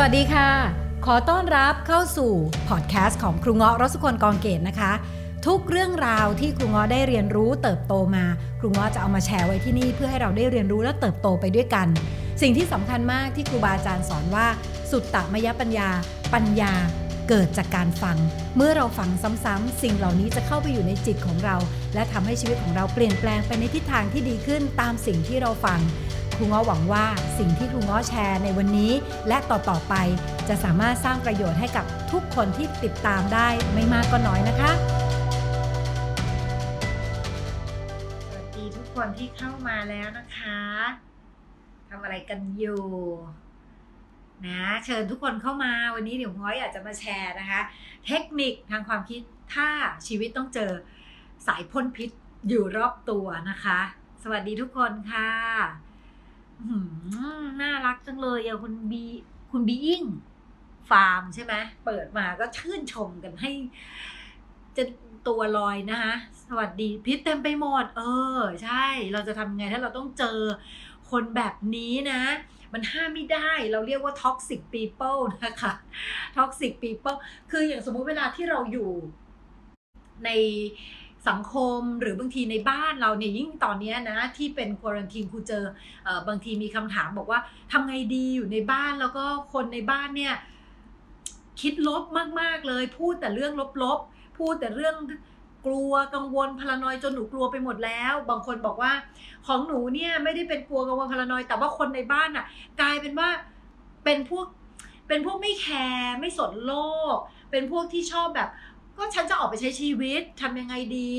[0.00, 0.50] วัสดีค่ะ
[1.06, 2.32] ขอต้อนรับเข้าสู่
[2.68, 4.92] พอดแคสต์ของครูเงาะรสุคนกองเกตนะคะ
[5.46, 8.24] ทุกเรื่องราวที่ครูเงาะได้เรียนรู้เติบโตมา
[8.60, 11.86] ครูเงาะจะเอามาแชร์ไว้ที่นี่เพื่อให้เราได้เรียนรู้และเติบโตไปด้วยกัน
[12.42, 14.46] สิ่งที่สำคัญมากที่ครูบาอาจารย์สอนว่า
[14.90, 15.88] สุตตมยปัญญา
[16.34, 16.72] ปัญญา
[17.28, 18.16] เกิดจากการฟัง
[18.56, 19.10] เมื่อเราฟัง
[19.44, 21.56] ซ้ำๆสิ่งเหล่านี้จะเข้าไปอยู่ในจิตของเรา
[21.94, 25.80] และทำให้ชีวิตของเราเปลี่ยนแปลงไปในทิศทางที่ดีขึ้นตามสิ่งที่เราฟัง
[26.36, 27.06] ครูง้อหวังว่า
[27.38, 28.92] สิ่งที่ครูง้อแชร์ในวันนี้
[29.28, 29.94] และต่อๆไป
[30.48, 34.72] จะสามารถสร้างประโยชน์ให้กับทุกคนที่ติดตามได้ไม่มากก็น้อยนะคะ
[38.26, 40.60] สวัสดีทุกคนที่เข้ามาแล้วนะคะ
[41.88, 42.82] ทำอะไรกันอยู่
[44.46, 47.60] นะเชิญทุกคนเข้ามาวันนี้เดี๋ยวง้อยอยากจะมาแชร์นะคะ
[48.06, 49.20] เทคนิคทางความคิด
[49.54, 49.68] ถ้า
[50.06, 50.70] ชีวิตต้องเจอ
[51.46, 52.10] สายพ่นพิษ
[52.48, 53.80] อยู่รอบตัวนะคะ
[54.22, 55.30] สวัสดีทุกคนค่ะ
[56.66, 56.78] หื
[57.40, 59.04] อน่ารักจังเลยอะคุณบี
[59.50, 60.04] คุณบีอิง
[60.90, 63.50] ฟาร์มใช่ไหมเปิดมาก็ชื่นชมกันให้
[64.76, 64.84] จะ
[65.28, 66.14] ตัวลอยนะคะ
[66.48, 68.02] สวัสดีพิษเต็มไปหมด เอ
[68.38, 70.38] อ ใช่ เราจะทำไงถ้าเราต้องเจอ
[71.10, 72.20] คนแบบนี้นะ
[72.72, 75.72] มันห้ามไม่ได้เราเรียกว่า toxic people นะคะ
[76.36, 77.18] toxic people
[77.50, 78.90] คืออย่างสมมุติเวลาที่เราอยู่
[80.24, 80.30] ใน
[81.28, 85.64] สังคมหรือบางทีในบ้านเราเนี่ยยิ่งตอนนี้นะ ที่เป็นควอรันทีนครูเจอ
[86.04, 87.40] เออบางทีมีคำถามบอกว่า
[87.72, 90.34] ทำไงดีอยู่ในบ้านแล้วก็คนในบ้านเนี่ย
[91.60, 92.04] คิดลบ
[92.40, 93.52] มาก ๆ เลย พูดแต่เรื่อง
[93.82, 94.94] ลบๆ พูดแต่เรื่อง
[95.68, 98.92] กลัวกังวลพารานอยจนหนูกลัวไปหมดแล้ว บางคนบอกว่า
[99.46, 102.44] ของหนูเนี่ยไม่ได้เป็นกลัวกังวลพารานอยแต่ว่าคนในบ้านอะ
[102.80, 103.28] กลายเป็นว่า
[104.04, 104.46] เป็นพวก
[105.08, 106.74] เป็นพวกไม่แคร์ไม่สนโล
[107.14, 107.16] ก
[107.50, 108.48] เป็นพวกที่ชอบแบบ
[108.96, 111.14] ก็ฉันจะออกไปใช้ชีวิตทำยังไงดี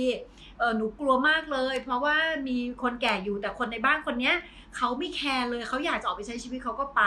[0.57, 2.15] เออหนูกลัวมากเลย เพราะว่า
[2.47, 4.35] มีคนแก่อยู่แต่คนในบ้านคนเนี้ย
[4.77, 7.01] เขาไม่แคร์เลยเขาอยากจะออกไปใช้ชีวิตเขาก็ไป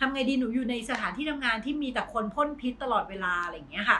[0.00, 3.98] ทำไงดีหนูอยู่ในสถานที่ทำงานที่มีแต่คนพ่นพิษตลอดเวลาอะไรอย่างเงี้ยค่ะ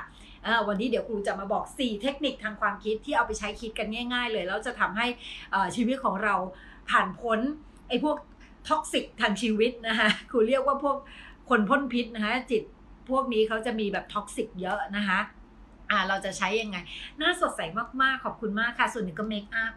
[0.69, 5.07] วันนี้เดี๋ยวครูจะมาบอก 4 เทคนิคทางความคิดที่เอาไปใช้คิดกันง่าย ๆ เลยแล้วจะทำให้
[5.77, 6.35] ชีวิตของเรา
[6.91, 7.39] ผ่านพ้น
[7.89, 8.17] ไอ้พวก
[8.69, 10.97] toxic ทางชีวิตนะคะครูเรียกว่าพวก
[11.51, 12.63] คนพ่นพิษนะคะจิต
[13.11, 16.77] พวกนี้เขาจะมีแบบ toxic เยอะนะคะ่าเราจะใช้ยังไง
[17.19, 17.61] หน้าสดใส
[18.03, 19.73] มากๆ ขอบคุณมากค่ะ ส่วนหนึ่งก็ makeup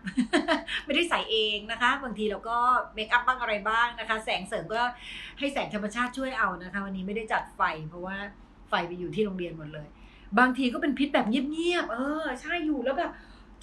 [0.85, 2.57] ไม่ได้ใส่เองนะคะ บางทีเราก็
[2.95, 4.81] makeup บ้างอะไรบ้างนะคะ แสงเสริมก็
[5.39, 8.17] ให้แสงธรรมชาติช่วยเอานะคะ วันนี้ไม่ได้จัดไฟ เพราะว่า
[8.69, 9.87] ไฟไปอยู่ที่โรงเรียนหมดเลย
[10.39, 13.11] บางทีก็เป็นพิษแบบเงียบๆ เออ ใช่อยู่แล้วแบบ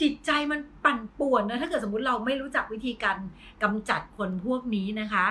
[0.00, 3.16] จิตใจมันปั่นป่วนนะ ถ้าเกิดสมมุติเราไม่รู้จักวิธีการ
[3.62, 5.26] กำจัดคนพวกนี้นะคะ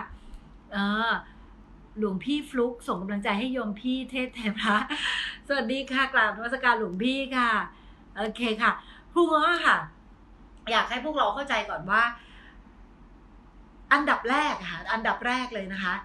[0.71, 0.77] เอ
[1.09, 1.11] อ
[1.97, 4.77] หลวงพี่ฟลุกส่งกำลังใจให้โยมพี่เทศเทพระ
[5.47, 7.49] สวัสดีค่ะกราบนมัสการหลวงพี่ค่ะ
[8.17, 8.71] โอเคค่ะ
[9.13, 9.77] ครูง้อค่ะ
[10.71, 12.03] อยากให้พวกเราเข้าใจก่อนว่า
[13.93, 15.95] อันดับแรกค่ะ อันดับแรกเลยนะคะ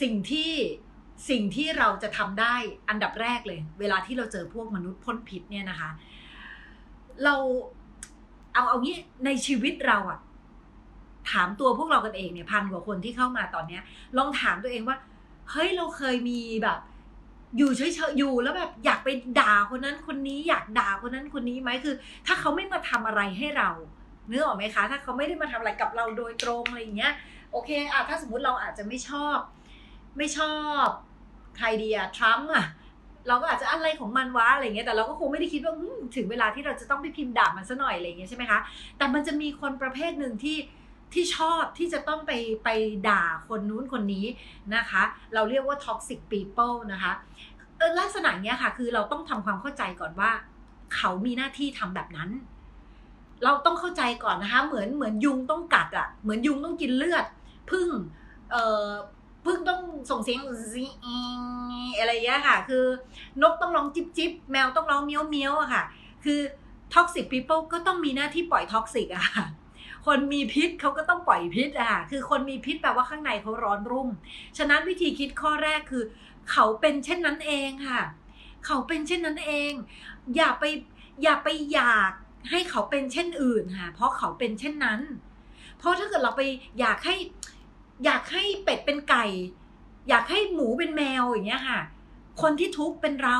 [0.00, 0.52] สิ่งที่
[1.28, 2.54] สิ่งที่เราจะทำได้
[2.88, 5.90] อันดับแรกเลย เวลาที่เราเจอพวกมนุษย์พ่นพิษเนี่ยนะคะ
[7.24, 7.34] เรา
[8.54, 10.20] เอาเอางี้ในชีวิตเราอะ
[11.30, 13.82] ถามตัวพวกเรากันเองเนี่ยพันกว่าคนที่เข้ามาตอนเนี้ย
[14.18, 14.96] ลองถามตัวเองว่า
[15.50, 16.78] เฮ้ยเราเคยมีแบบ
[17.56, 19.08] อยู่เฉยๆอยู่แล้วแบบอยากไป
[19.40, 21.94] ด่าคนนั้นคนนี้อยากด่าคนนั้นคนนี้ไหมคือ
[22.26, 23.70] ถ้าเขาไม่มาทำอะไรให้เรา
[24.28, 27.12] เนื้อออกไหมคะ ถ้าเขาไม่ได้มาทำอะไรกับเราโดยตรงอะไรอย่างเงี้ย
[27.52, 29.38] โอเคอะถ้าสมมติเราอาจจะไม่ชอบ
[30.16, 30.86] ไม่ชอบ
[31.56, 32.66] ใครดีอะทรัมป์อะ
[33.28, 35.74] เราก็อาจจะอะไรของมันวะอะไรเงี้ยแต่เราก็คงไม่ได้คิดว่า
[36.16, 38.58] ถึงเวลาที่เราจะต้องไปพิมพ์ด่ามันซะหน่อยอะไรเงี้ยใช่ไหมคะ
[38.98, 40.56] แต่มันจะมีคนประเภทหนึ่งที่
[41.12, 42.32] ที่ชอบที่จะต้องไป
[42.64, 42.68] ไป
[43.08, 44.26] ด่าคนนู้นคนนี้
[44.76, 45.02] นะคะ
[45.34, 47.12] เราเรียกว่า toxic people นะคะ
[47.76, 50.30] เออลักษณะเนี้ยค่ะ คือเราต้องทำความเข้าใจก่อนว่า
[50.96, 52.30] เขามีหน้าที่ทำแบบนั้น
[53.44, 57.24] เราต้องเข้าใจก่อนนะคะ เหมือนเหมือนยุงต้องกัดอะ่ะ เหมือนยุงต้องกินเลือด
[57.70, 57.88] พึ่ง
[58.50, 58.88] เอ่อ
[59.46, 59.80] พึ่งต้อง
[60.10, 60.38] ส่งเสียง
[61.98, 62.84] อะไรอย่างเงี้ยค่ะ คือ
[63.42, 65.82] นกต้องร้องจิบจิบแมวต้องร้องเมี้ยวเมี้ยวอะค่ะ
[66.24, 66.40] คือ
[66.94, 69.44] toxic people ก็ต้องมีหน้าที่ปล่อย toxic อะค่ะ
[70.06, 74.08] คนมีพิษเขาก็ต้องปล่อยพิษอะค่ะ คือคนมีพิษแปลว่าข้างในเขาร้อนรุ่ม
[74.58, 76.04] ฉะนั้นวิธีคิดข้อแรกคือ
[76.50, 78.02] เขาเป็นเช่นนั้นเองค่ะ
[78.66, 79.72] เขาเป็นเช่นนั้นเอง
[80.36, 80.64] อย่าไป
[81.22, 82.12] อย่าไปอยาก
[82.50, 85.00] ให้เขาเป็นเช่นอื่นค่ะ เพราะเขาเป็นเช่นนั้น
[85.78, 86.42] เพราะถ้าเกิดเราไป
[86.80, 87.16] อยากให้
[88.04, 89.24] อยากให้เป็ดเป็นไก่
[90.08, 91.80] อยากให้หมูเป็นแมวอย่างเงี้ยค่ะ
[92.42, 93.38] คนที่ทุกข์เป็นเรา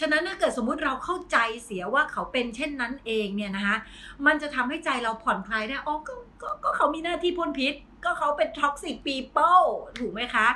[0.00, 3.76] ฉะนั้นถ้าเกิดสมมุติเราเข้าใจเสียว่าเขาเป็นเช่นนั้นเองเนี่ยนะคะ
[4.26, 7.74] มันจะทำให้ใจเราผ่อนคลายได้อ๋อก็ก็ก็เขามีหน้าที่พ่นพิษ
[8.04, 9.60] ก็เขาเป็น toxic people
[9.98, 10.46] ถูกไหมคะ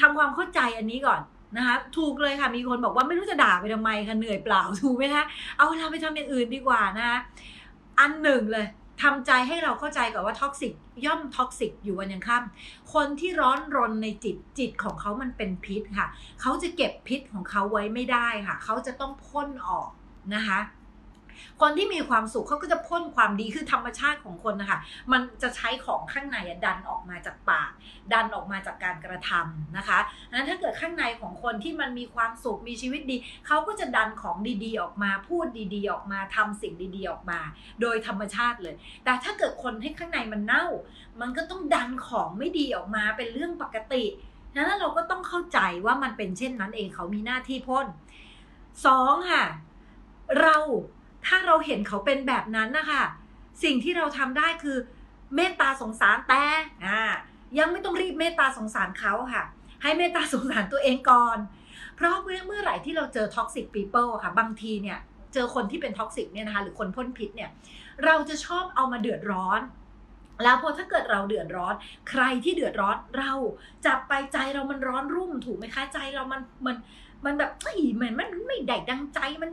[0.00, 1.20] ทำความเข้าใจอันนี้ก่อน
[1.56, 5.24] นะคะ ถูกเลยค่ะมีคนบอกว่าไม่รู้จะด่าไปทำไมคะเหนื่อยเปล่าถูกไหมคะ
[5.56, 7.18] เอาเวลาไปทำอย่างอื่นดีกว่านะคะ
[8.00, 8.66] อันหนึ่งเลย
[9.02, 10.72] ทำใจให้เราเข้าใจก่อนว่า toxic
[11.06, 16.06] ย่อม toxic อยู่วันยังค่ำคนที่ร้อนรนในจิตจิตของเขามันเป็นพิษค่ะ
[16.40, 19.88] เขาจะเก็บพิษของเขาไว้ไม่ได้ค่ะ เขาจะต้องพ่นออก
[20.34, 20.58] นะคะ
[21.60, 24.78] คนที่มีความสุขเขาก็จะพ่นความดีคือธรรมชาติของคนนะคะ
[25.12, 27.70] มันจะใช้ของข้างในดันออกมาจากปาก
[28.12, 29.98] ดันออกมาจากการกระทำนะคะ
[30.32, 37.40] นั้นถ้าเกิดข้างในของคนที่มันมีความสุขมีชีวิตดีเขาก็จะดันของดีๆออกมาพูดดีๆออกมาทำสิ่งดีๆออกมา
[37.80, 38.74] โดยธรรมชาติเลย
[39.04, 40.66] แต่ถ้าเกิดคนให้ข้างในมันเน่า
[41.20, 44.04] มันก็ต้องดันของไม่ดีออกมาเป็นเรื่องปกติ
[44.54, 47.86] นั้นเราก็ต้องเข้าใจว่ามันเป็นเช่นนั้นเองเขามีหน้าที่พ่น
[48.86, 49.44] สองค่ะ
[50.40, 50.56] เรา
[51.28, 53.02] ถ้าเราเห็นเขาเป็นแบบนั้นนะคะ
[53.64, 54.78] สิ่งที่เราทำได้คือ
[55.36, 56.44] เมตตาสงสารแต่
[56.84, 57.00] อ่า
[57.58, 59.44] ยังไม่ต้องรีบเมตตาสงสารเขาค่ะ
[59.82, 61.38] ให้เมตตาสงสารตัวเองก่อน
[61.96, 64.98] เพราะเมื่อเมื่อไหร่ที่เราเจอ toxic people ค่ะ บางทีเนี่ย
[65.34, 67.50] เจอคนที่เป็น toxic เนี่ยนะคะหรือคนพ่นพิษเนี่ย
[68.04, 69.60] เราจะชอบเอามาเดือดร้อน
[70.42, 71.74] แล้วพอถ้าเกิดเราเดือดร้อน
[72.10, 73.32] ใครที่เดือดร้อนเรา
[73.86, 76.76] จับไปใจเรามันร้อนรุ่มถูกไหมคะใจเรามันมัน
[77.24, 79.50] มันแบบเฮ้ยเหมือนมันไม่ได้ดังใจมัน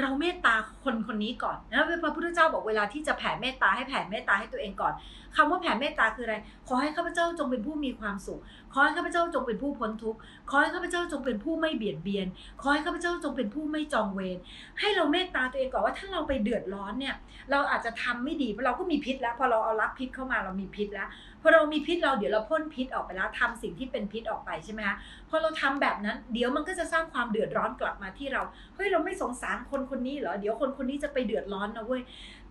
[0.00, 0.54] เราเมตตา
[0.84, 4.92] คนคนนี้ก่อนนะพระพุทธเจ้าบอกเวลาที่จะแผ่เมตตาให้แผ่เมตตาให้ตัวเองก่อน
[5.36, 6.36] คำว่าแผ่เมตตาคืออะไร
[6.68, 8.40] ขอให้ข้าพเจ้าจงเป็นผู้มีความสุข
[8.72, 10.18] ขอให้ข้าพเจ้าจงเป็นผู้พ้นทุกข์
[10.50, 12.26] ขอให้ข้าพเจ้าจงเป็นผู้ไม่เบียดเบียน
[12.60, 14.38] ขอให้ข้าพเจ้าจงเป็นผู้ไม่จองเวร
[14.80, 17.14] ให้เราเมตตาตัวเองก่อนว่าถ้าเราไปเดือดร้อนเนี่ย
[17.50, 21.08] เราอาจจะทำไม่ดีเพราะเราก็มีพิษแล้ว พอเราเอารับพิษเข้ามาเรามีพิษแล้ว
[21.42, 24.96] พอเรามีพิษเราเดี๋ยวเราพ่นพิษออกไปแล้วทำสิ่งที่เป็นพิษออกไปใช่ไหมคะ
[25.28, 28.42] พอเราทำแบบนั้น เดี๋ยวมันก็จะสร้างความเดือดร้อนกลับมาที่เรา
[28.74, 32.02] เฮ้ยเราไม่สงสารคนคนนี้เหรอเดี๋ยวคนคนนี้จะไปเดือดร้อนนะเว้ย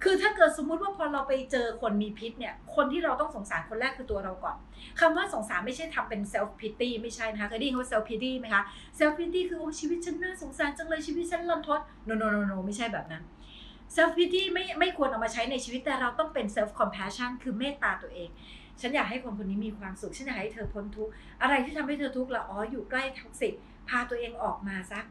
[0.03, 4.55] คือถ้าเกิดสมมุติว่าพอเราไปเจอคนมีพิษเนี่ยคนที่เราต้องสงสารคนแรกคือตัวเราก่อน
[4.99, 8.63] คำว่าสงสารไม่ใช่ทำเป็น self pity ไม่ใช่นะคะเคยได้ยินคำว่า self pity ไหมคะ
[8.99, 13.23] self pity คือโอ้ชีวิตฉันน่าสงสารจังเลยชีวิตฉันรันทด no no no no ไม่ใช่แบบนั้น
[13.95, 18.29] self pity ไม่ไม่ควรเอามาใช้ในชีวิตแต่เราต้องเป็น self compassion คือเมตตาตัวเอง
[18.81, 23.53] ฉันอยากให้คนคนนี้มีความสุข ฉันอยากให้เธอพ้นทุกข์ อะไรที่ทำให้เธอทุกข์ละอ๋ออยู่ใกล้ toxic
[23.89, 25.01] พาตัวเองออกมาซะ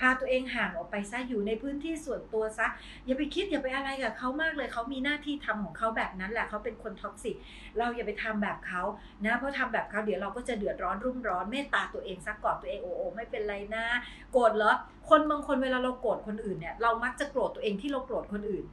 [0.00, 2.66] พาตัวเองห่างออกไปซะ อยู่ในพื้นที่ส่วนตัวซะ
[3.06, 7.36] อย่าไปคิดอย่าไปอะไรกับเขามากเลย เขามีหน้าที่ทำของเขาแบบนั้นแหละ เขาเป็นคน toxic
[7.78, 8.82] เราอย่าไปทำแบบเขา
[9.24, 13.84] นะ เพราะทำแบบเขาเดี๋ยวเราก็จะเดือดร้อนรุ่มร้อน เมตตาตัวเองซะกอดตัวเองโอ้โอไม่เป็นไรนะ
[14.32, 14.74] โกรธเหรอ
[15.08, 18.64] คนบางคนเวลาเราโกรธคนอื่นเนี่ย เรามักจะโกรธตัวเองที่เราโกรธคนอื่น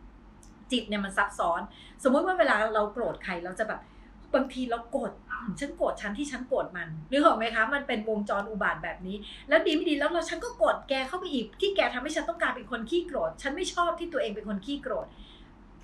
[0.71, 1.61] จิตเนี่ยมันซับซ้อน
[2.03, 3.81] สมมุติว่าเวลาเราโกรธใครเราจะแบบ
[4.35, 5.11] บางทีเราโกรธ
[5.59, 9.15] ฉันโกรธฉันที่ฉันโกรธมันนึกออกไหมคะมันเป็นวงจรอุบาทว์แบบนี้
[9.49, 15.07] แล้วดีไม่ดีแล้วเราฉันก็โกรธแกเข้าไปอีกที่แกทำให้ฉันต้องการเป็นคนขี้โกรธฉันไม่ชอบที่ตัวเองเป็นคนขี้โกรธ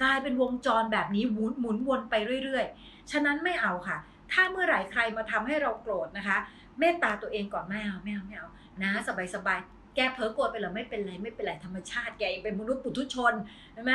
[0.02, 3.98] กลายเป็นวงจรแบบนี้หมุนหมุนวนไปเรื่อยๆ ฉะนั้นไม่เอาค่ะ
[4.32, 6.38] ถ้าเมื่อไหร่ใครมาทำให้เราโกรธนะคะ
[6.80, 8.48] เมตตาตัวเองก่อนไม่เอาไม่เอาไม่เอา
[8.84, 9.60] นะสบายสบาย
[9.98, 13.34] แกเผลอโกรธไปหรอไม่เป็นไรไม่เป็นไรธรรมชาติแกเป็นมนุษย์ปุถุชน
[13.74, 13.94] ใช่ไหม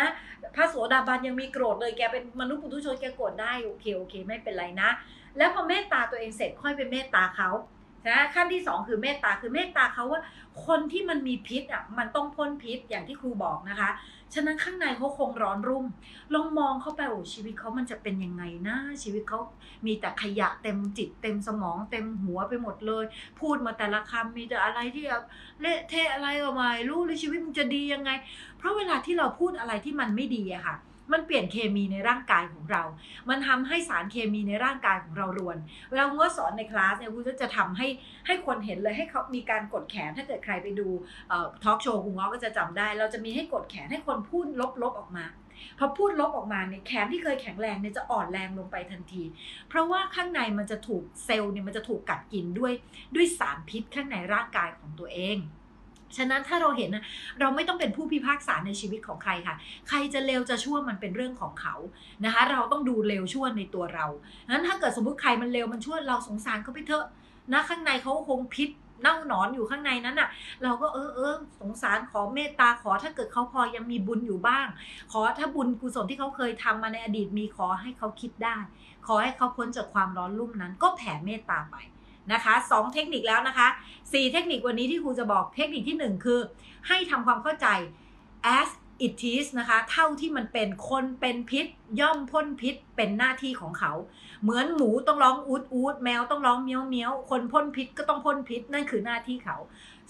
[0.55, 4.91] พระโสดาบันยังมีโกรธเลยแกเป็นมนุษย์ปุถุชนแกโกรธได้โอเคโอเค ไม่เป็นไรนะ
[5.39, 7.49] แล้วพอเมตตาตัวเองเสร็จค่อยไปเมตตาเขา
[8.09, 10.21] นะขั้นที่สองคือเมตตาคือเมตตาเขาว่า
[10.67, 13.91] คนที่มันมีพิษอะมันต้องพ้นพิษอย่างที่ครูบอกนะคะ
[14.35, 15.87] ฉะนั้นข้างในเขาคงร้อนรุ่ม
[16.35, 19.41] ลองมองเข้าไปโอ้ชีวิตเขามันจะเป็นยังไงนะชีวิตเขา
[19.87, 23.05] มีแต่ขยะเต็มจิต เต็มสมอง เต็มหัวไปหมดเลย
[23.41, 25.25] พูดมาแต่ละคำมีแต่อะไรที่แบบ
[25.61, 28.11] เละเทะอะไรก็ไม่รู้เลยชีวิตมันจะดียังไง
[28.59, 30.77] เพราะเวลาที่เราพูดอะไรที่มันไม่ดีอะค่ะ
[31.13, 32.83] มันเปลี่ยนเคมีในร่างกายของเรา
[33.29, 35.57] มันทำให้สารเคมีในร่างกายของเรารวน
[35.91, 37.89] เวลาคุณก็สอนในคลาสเนี่ยคุณก็จะทำให้
[38.27, 40.89] ให้คนเห็นเลยให้เขามีการกดแขนถ้าเกิดใครไปดู
[41.65, 44.47] ทอล์กโชว์คุณง้อก็จะจำได้ เราจะมีให้กดแขนให้คนพูด
[44.83, 45.27] ลบๆออกมา
[45.79, 49.23] พอพูดลบออกมาเนี่ยแขนที่เคยแข็งแรงเนี่ยจะอ่อนแรงลงไปทันที
[49.69, 52.73] เพราะว่าข้างในมันจะถูกเซลล์เนี่ยมันจะถูกกัดกินด้วย
[53.15, 55.39] ด้วยสารพิษข้างในร่างกายของตัวเอง
[56.17, 57.05] ฉะนั้นถ้าเราเห็นนะ
[57.41, 59.57] เราไม่ต้องเป็นผู้พิพากษาในชีวิตของใครค่ะ
[59.89, 61.75] ใครจะเลวจะชั่วมันเป็นเรื่องของเขา
[62.25, 64.07] นะคะ เราต้องดูเลวชั่วในตัวเรา
[64.51, 67.05] นั้นถ้าเกิดสมมติใครมันเลวมันชั่วเราสงสารเขาไปเถอะ
[67.53, 68.71] นะข้างในเขาคงพิษ
[69.03, 70.29] เน่าหนอนอยู่ข้างในนั้นอะ
[70.63, 74.67] เราก็เออเออสงสารขอเมตตาขอถ้าเกิดเขาพอยังมีบุญอยู่บ้าง
[75.13, 78.57] ขอถ้าบุญกุศลที่เขาเคยทำมาในอดีตมีขอให้เขาคิดได้
[79.07, 81.77] ขอให้เขาพ้นจากความร้อนรุ่มนั้น ก็แผ่เมตตาไป
[82.33, 83.69] นะคะสองเทคนิคแล้วนะคะ
[84.13, 86.41] สี่เทคนิควันนี้ที่ครูจะบอกเทคนิคที่หนึ่งคือ
[86.89, 87.67] ให้ทำความเข้าใจ
[88.59, 88.71] as
[89.07, 91.67] it is นะคะเท่าที่มันเป็นคนเป็นพิษ
[92.01, 93.93] ย่อมพ่นพิษเป็นหน้าที่ของเขา
[94.43, 99.57] เหมือนหมูต้องร้องอูดอูดแมวต้องร้องเมี้ยวเมี้ยวคนพ่นพิษก็ต้องพ่นพิษนั่นคือหน้าที่เขา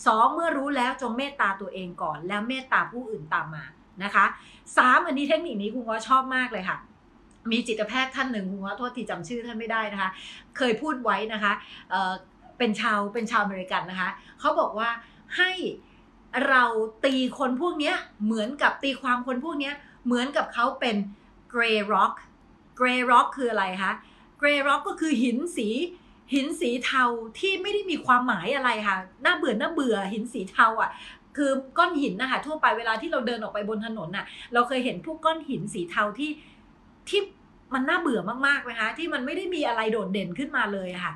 [0.06, 3.64] สองเมื่อรู้แล้วจงเมตตาตัวเองก่อน แล้วเมตตาผู้อื่นตามมา
[4.04, 4.24] นะคะ
[4.76, 6.78] สามอันนี้เทคนิคนี้คุณก็ชอบมากเลยค่ะ
[7.50, 10.10] มีจิตแพทย์ท่านหนึ่งคุณว่าโทษทีจำชื่อท่านไม่ได้นะคะ
[10.56, 11.52] เคยพูดไว้นะคะ
[11.90, 14.90] เเป็นชาวเป็นชาวอเมริกันนะคะเขาบอกว่า
[15.36, 15.50] ให้
[16.48, 16.64] เรา
[17.04, 17.92] ตีคนพวกนี้
[18.24, 19.70] เหมือนกับตีความคนพวกนี้
[20.06, 20.96] เหมือนกับเขาเป็น
[21.54, 22.14] gray rock
[22.80, 23.92] gray rock คืออะไรคะ
[24.40, 25.68] gray rock ก็คือหินสี
[26.34, 27.04] หินสีเทา
[27.38, 30.90] ที่ไม่ได้มีความหมายอะไรค่ะน่าเบื่อน่าเบื่อหินสีเทาอะ
[31.36, 36.30] คือก้อนหินนะคะทั่วไปเวลาที่เราเดินออกไปบนถนนน่ะเราเคยเห็นพวกก้อนหินสีเทาที่
[37.08, 37.20] ที่
[37.74, 41.12] มันน่าเบื่อมากๆไหมคะที่มันไม่ได้มีอะไรโดดเด่นขึ้นมาเลยค่ะ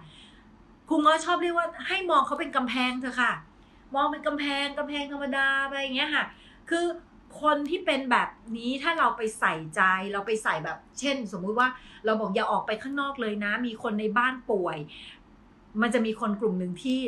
[0.89, 3.33] ครูง้อชอบเรียกว่าให้มองเขาเป็นกำแพงเถอะค่ะ
[3.95, 6.25] มองเป็นกำแพงกำแพงธรรมดาไปอย่างเงี้ยค่ะ
[6.71, 6.85] คือ
[7.43, 9.81] คนที่เป็นแบบนี้ถ้าเราไปใส่ใจ
[10.13, 11.69] เราไปใส่แบบ เช่น สมมุติว่า
[12.05, 14.79] เราบอกอย่าออกไปข้างนอกเลยนะ มีคนในบ้านป่วย
[15.81, 16.99] มันจะมีคนกลุ่มหนึ่งที่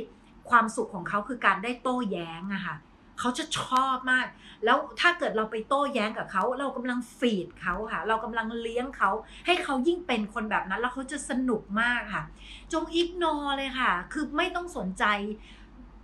[0.50, 2.74] ความสุขของเขาคือการได้โต้แย้งอะค่ะ
[3.18, 4.26] เขาจะชอบมาก
[4.64, 9.10] แล้วถ้าเกิดเราไปโต้แย้งกับเขา เรากำลังฟีดเขาค่ะ เรากำลังเลี้ยงเขา
[9.46, 12.24] ให้เขายิ่งเป็นคนแบบนั้น แล้วเขาจะสนุกมากค่ะ
[12.72, 15.04] จงอิกนอเลยค่ะ คือไม่ต้องสนใจ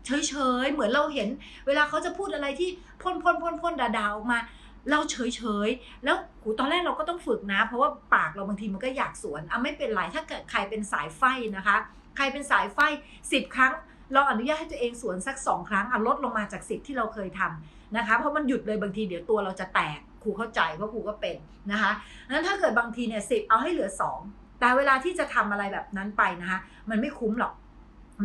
[0.07, 1.29] เฉยๆ เหมือนเราเห็น
[1.67, 2.71] เวลาเขาจะพูดอะไรที่
[3.03, 4.39] พ่นพ่นพ่นพ่นด่าๆออกมา
[4.91, 11.23] เราเฉยๆ แล้วหูตอนแรกเราก็ต้องฝึกนะ เพราะว่าปากเราบางทีมันก็อยากสวนอะไม่เป็นไร ถ้าเกิดใครเป็นสายไฟ
[11.57, 11.77] นะคะ
[12.17, 12.79] ใครเป็นสายไฟ
[13.33, 13.73] สิบครั้ง
[14.13, 21.37] เราอนุญาตให้ตัวเองสวนสักสองครั้งอะลดลงมาจากสิบที่เราเคยทำนะคะ เพราะมันหยุดเลยบางทีเดี๋ยวตัวเราจะแตกครูเข้าใจเพราะครูก็เป็น
[21.73, 21.93] นะคะ
[22.31, 24.19] นั้นถ้าเกิดบางทีเนี่ยสิบเอาให้เหลือสอง
[24.61, 26.59] แต่เวลาที่จะทำอะไรแบบนั้นไปนะคะ
[26.91, 27.55] มันไม่คุ้มหรอก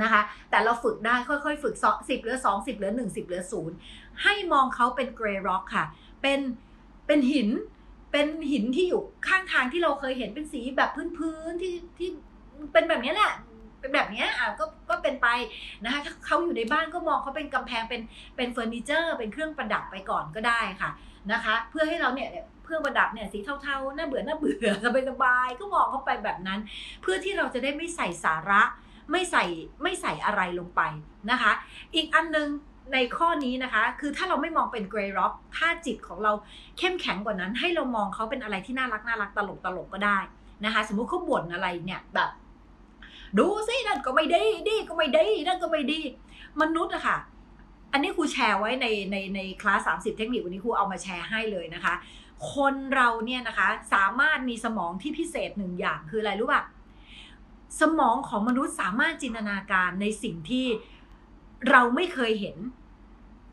[0.02, 1.76] นะคะ แต่เราฝึกได้ค่อยๆ ฝึก
[2.10, 3.76] สิบเหลือสองสิบเหลือหนึ่งสิบเหลือศูนย์
[4.24, 5.86] ให้มองเขาเป็นเกรย์ร็อกค่ะ
[6.22, 6.40] เป็น
[7.08, 7.50] เป็นหิน
[8.12, 12.10] เป็นหินที่อยู่ข้างทางที่เราเคยเห็นเป็นสีแบบพื้นๆที่ที่
[12.74, 13.34] เป็นแบบนี้แหละ
[13.80, 15.28] เป็นแบบนี้อะก็ก็เป็นไป
[15.84, 18.02] นะคะถ้าเขาอยู่ในบ้านก็มองเขาเป็นกำแพงเป็น
[18.36, 20.90] เป็นเฟอร์นิเจอร์ เป็นเครื่องประดับไปก่อนก็ได้ค่ะ
[21.32, 22.30] นะคะ เพื่อให้เราเนี่ย
[22.66, 24.74] เครื่องประดับเนี่ยสีเทาๆน่าเบื่อน่าเบื่อ
[25.10, 26.60] สบายๆก็มองเขาไปแบบนั้น
[27.02, 28.62] เพื่อที่เราจะได้ไม่ใส่สาระ
[29.12, 29.44] ไม่ใส่
[29.84, 30.82] ไม่ใส่อะไรลงไป
[31.32, 31.52] นะคะ
[31.96, 32.48] อีกอันนึง
[32.94, 36.32] ในข้อนี้นะคะ คือถ้าเราไม่มองเป็น grey rock ถ้าจิตของเรา
[36.78, 40.20] เข้มแข็งกว่านั้น ให้เรามองเขาเป็นอะไรที่น่ารักน่ารักตลกตลกก็ได้
[40.66, 42.30] นะคะ สมมุติเขาบ่นอะไรเนี่ยแบบ
[43.38, 46.00] ดูสินั่นก็ไม่ดีดีก็ไม่ดีนั่นก็ไม่ดี
[46.62, 47.18] มนุษย์อะค่ะ
[47.92, 51.94] อันนี้ครูแชร์ไว้ในในในคลาส30เทคนิควันนี้ครูเอามาแชร์ให้เลยนะคะ
[52.54, 56.64] คนเราเนี่ยนะคะสามารถมีสมองที่พิเศษหนึ่งอย่างคืออะไรรู้ป่ะ
[57.82, 60.66] สมองของมนุษย์สามารถจินตนาการในสิ่งที่
[61.70, 62.58] เราไม่เคยเห็น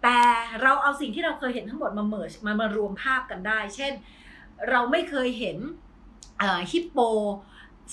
[0.02, 0.20] แต่
[0.62, 3.92] เราเอาสิ่งที่เราเคยเห็นทั้งหมดมา merge มามารวมภาพกันได้ เช่น
[4.70, 5.58] เราไม่เคยเห็น
[6.70, 6.98] ฮิปโป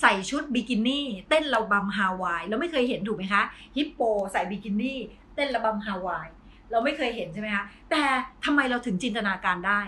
[0.02, 3.44] ใส่ชุดบิกินี่เต้นระบำฮาวาย เราไม่เคยเห็นถูกไหมคะ
[3.76, 5.00] ฮิปโปใส่บิกินี่
[5.36, 6.28] เต้นระบำฮาวาย
[6.72, 8.02] เราไม่เคยเห็นใช่ไหมคะแต่
[8.46, 9.82] ทำไมเราถึงจินตนาการได้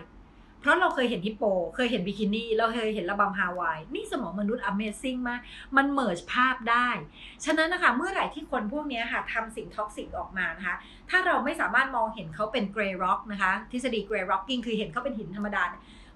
[0.61, 1.43] เพราะเราเคยเห็นฮิปโป
[1.75, 5.41] เคยเห็นบิกินี่เราเคยเห็นระบำฮาวาย นี่สมองมนุษย์ Amazing มาก
[5.77, 6.89] มัน merge ภาพได้
[7.45, 10.75] ฉะนั้นนะคะเมื่อไหร่ที่คนพวกนี้ค่ะทำสิ่ง toxic ออกมานะคะ
[11.09, 15.63] ถ้าเราไม่สามารถมองเห็นเขาเป็น grey rock นะคะทฤษฎี grey rocking คือเห็นเขาเป็นหินธรรมดา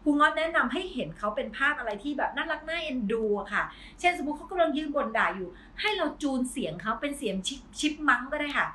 [0.04, 3.64] ครูงอดแนะนำให้เห็นเขาเป็นภาพอะไรที่แบบน่ารักน่าเอ็นดูค่ะ
[4.00, 5.50] เช่นสมมติเขากำลังยืนบ่นด่าอยู่
[5.82, 8.68] ให้เราจูนเสียงเขาเป็นเสียง chip chipmunk ก็ได้ค่ะ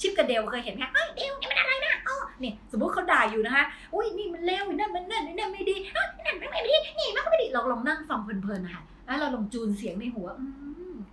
[0.00, 10.28] ชิปกับ Dale เคยเห็นไหมเอ้ย Dale นี่มันอะไรนะอ๋อนี่สมมติเขาด่าอยู่นะคะอุ้ยนี่มันเลวนั่นมันนั่นนี่นั่นไม่ดีนั่นมันไม่ดีนี่มันก็ไม่ดีเราลองนั่งฟังเพลินๆนะคะแล้วเราลองจูนเสียงในหัว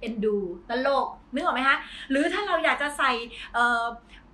[0.01, 0.35] เอ็นดู
[0.69, 1.77] ตลกนึกออกไหมคะ
[2.09, 3.11] หรือถ้าเราอยากจะใส่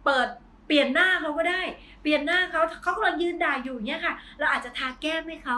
[0.06, 0.28] เปิด
[0.76, 1.62] ปลี่ยนหน้าเขาก็ได้
[2.02, 5.58] เปลี่ยนหน้าเขาเขากำลังยืนด่าอยู่เนี่ยค่ะ เราอาจจะทาแก้มให้เขา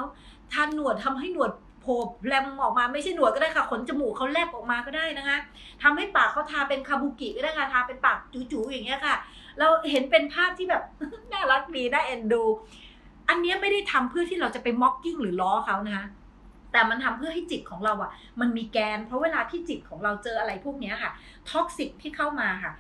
[0.54, 5.38] ทาหนวดทำให้หนวดโผล่แลมออกมาไม่ใช่หนวดก็ได้ค่ะขนจมูกเขาแลบออกมาก็ได้นะคะ
[5.84, 9.16] ทำให้ปากเขาทาเป็นคาบุกิก็ได้ค่ะทาเป็นปากจู๋ๆอย่างเงี้ยค่ะ
[9.60, 10.84] เราเห็นเป็นภาพที่แบบ
[11.32, 12.44] น่ารักดีน่าเอ็นดู
[13.30, 16.06] อันนี้ไม่ได้ทำเพื่อที่เราจะไปม็อกกิ้งหรือล้อเขานะคะ
[16.72, 21.12] แต่มันทำเพื่อให้จิตของเราอะมันมีแกน เพราะเวลาที่จิตของเราเจออะไรพวกนี้ค่ะ
[21.52, 22.72] toxic ที่เข้ามาค่ะ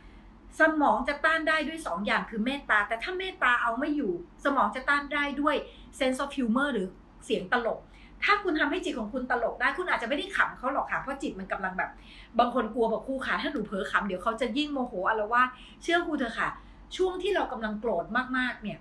[0.59, 4.13] สมองจะต้านได้ด้วย2 อย่างคือเมตตา แต่ถ้าเมตตาเอาไม่อยู่
[4.45, 5.55] สมองจะต้านได้ด้วย
[5.99, 6.87] sense of humor หรือ
[7.25, 7.79] sense ตลก
[8.23, 11.91] ถ้าคุณทำให้จิตของคุณตลกได้ คุณอาจจะไม่ได้ขำเขาหรอกค่ะ เพราะจิตมันกำลังแบบ
[12.39, 15.43] บางคนกลัวบอกครูค่ะ ถ้าหนูเผลอขำเดี๋ยวเขาจะยิ่งโมโหอะไรว่า
[15.81, 16.49] เชื่อครูเถอะค่ะ
[16.97, 18.05] ช่วงที่เรากำลังโกรธ
[18.37, 18.77] มากๆ เนี่ย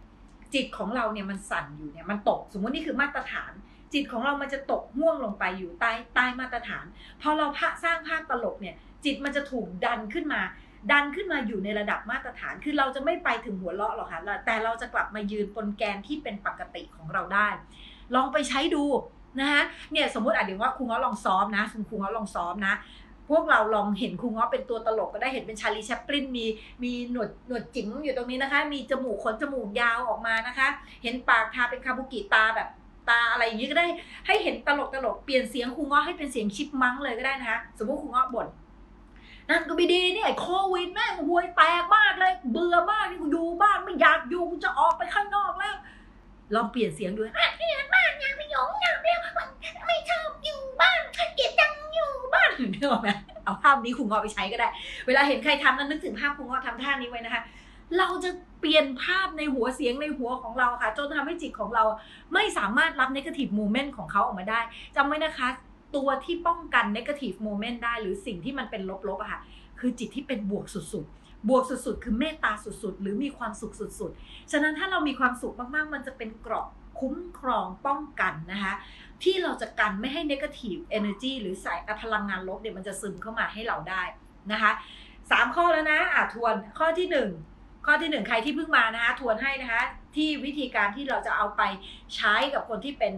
[0.54, 3.52] จิตของเราเนี่ยมันสั่นอยู่เนี่ย มันตก สมมตินี่คือมาตรฐาน
[3.92, 6.84] จิตของเรามันจะตกห่วงลงไปอยู่ใต้ใต้มาตรฐาน
[7.20, 10.40] พอเราพะสร้างภาพตลกเนี่ย จิตมันจะถูกดันขึ้นมา
[10.90, 17.48] ดันขึ้นมาอยู่ในระดับมาตรฐาน คือเราจะไม่ไปถึงหัวเราะหรอกค่ะ แต่เราจะกลับมายืนบนแกนที่เป็นปกติของเราได้
[18.14, 18.84] ลองไปใช้ดู
[19.40, 19.62] นะคะ
[19.92, 22.74] เนี่ยสมมติอะเดี๋ยวว่าครูง้อลองซ้อมนะคุณครูง้อลองซ้อมนะ
[23.30, 26.46] พวกเราลองเห็นครูง้อเป็นตัวตลกก็ได้เห็นเป็นชาลีแชปปลินมี
[26.82, 30.68] มีหนวดหนวดจิ๋มอยู่ตรงนี้นะคะ มีจมูกขนจมูกยาวออกมานะคะ
[31.02, 32.68] เห็นปากทาเป็นคาบุกิตาแบบ
[33.08, 33.86] ตาอะไรอย่างนี้ก็ได้
[34.26, 38.46] ให้เห็นตลกตลกเปลี่ยนเสียงครูง้อให้เป็นเสียงชิปมังเลยก็ได้นะคะ สมมติครูง้อบ่น
[39.50, 45.74] นั่นก็ไม่ดีเนี่ยโควิดแม่งห่วยแตกมากเลย เบื่อมากนี่กูอยู่บ้านไม่อยากอยู่กูจะออกไปข้างนอกแล้ว
[46.54, 49.18] ลองเปลี่ยนเสียงดูอะนี่บ้านยังไม่หยงยังเดียว
[49.86, 51.00] ไม่ชอบอยู่บ้าน
[51.36, 53.08] เกลียดจังอยู่บ้านนึกออกไหม
[53.44, 54.68] เอาภาพนี้คุณงอไปใช้ก็ได้
[55.06, 57.42] เวลาเห็นใครทำนั้นนึกถึงภาพคุณงอทำท่านี้ไว้นะคะ
[57.98, 61.84] เราจะเปลี่ยนภาพในหัวเสียงในหัวของเราค่ะ จนทำให้จิตของเรา
[62.34, 64.60] ไม่สามารถรับ negative moment ของเขาออกมาได้
[64.96, 65.48] จำไว้นะคะ
[65.96, 69.40] ตัวที่ป้องกัน negative moment ได้ หรือสิ่งที่มันเป็นลบๆอะค่ะ
[69.80, 76.66] คือจิตที่เป็นบวกสุดๆ บวกสุดๆ คือเมตตาสุดๆ หรือมีความสุขสุดๆ ฉะนั้นถ้าเรามีความสุขมากๆ มันจะเป็นเกราะ
[77.00, 78.74] คุ้มครองป้องกันนะคะ
[79.22, 84.02] ที่เราจะกันไม่ให้ negative energy หรือสายพลังงานลบเนี่ยมันจะซึมเข้ามาให้เราได้
[84.52, 84.72] นะคะ
[85.30, 87.30] สามข้อแล้วนะอะทวนข้อที่หนึ่ง
[87.86, 89.82] ข้อที่หนึ่งใครที่เพิ่งมานะคะทวนให้นะคะ
[90.16, 91.62] ที่วิธีการที่เราจะเอาไป
[92.14, 93.12] ใช้กับคนที่เป็น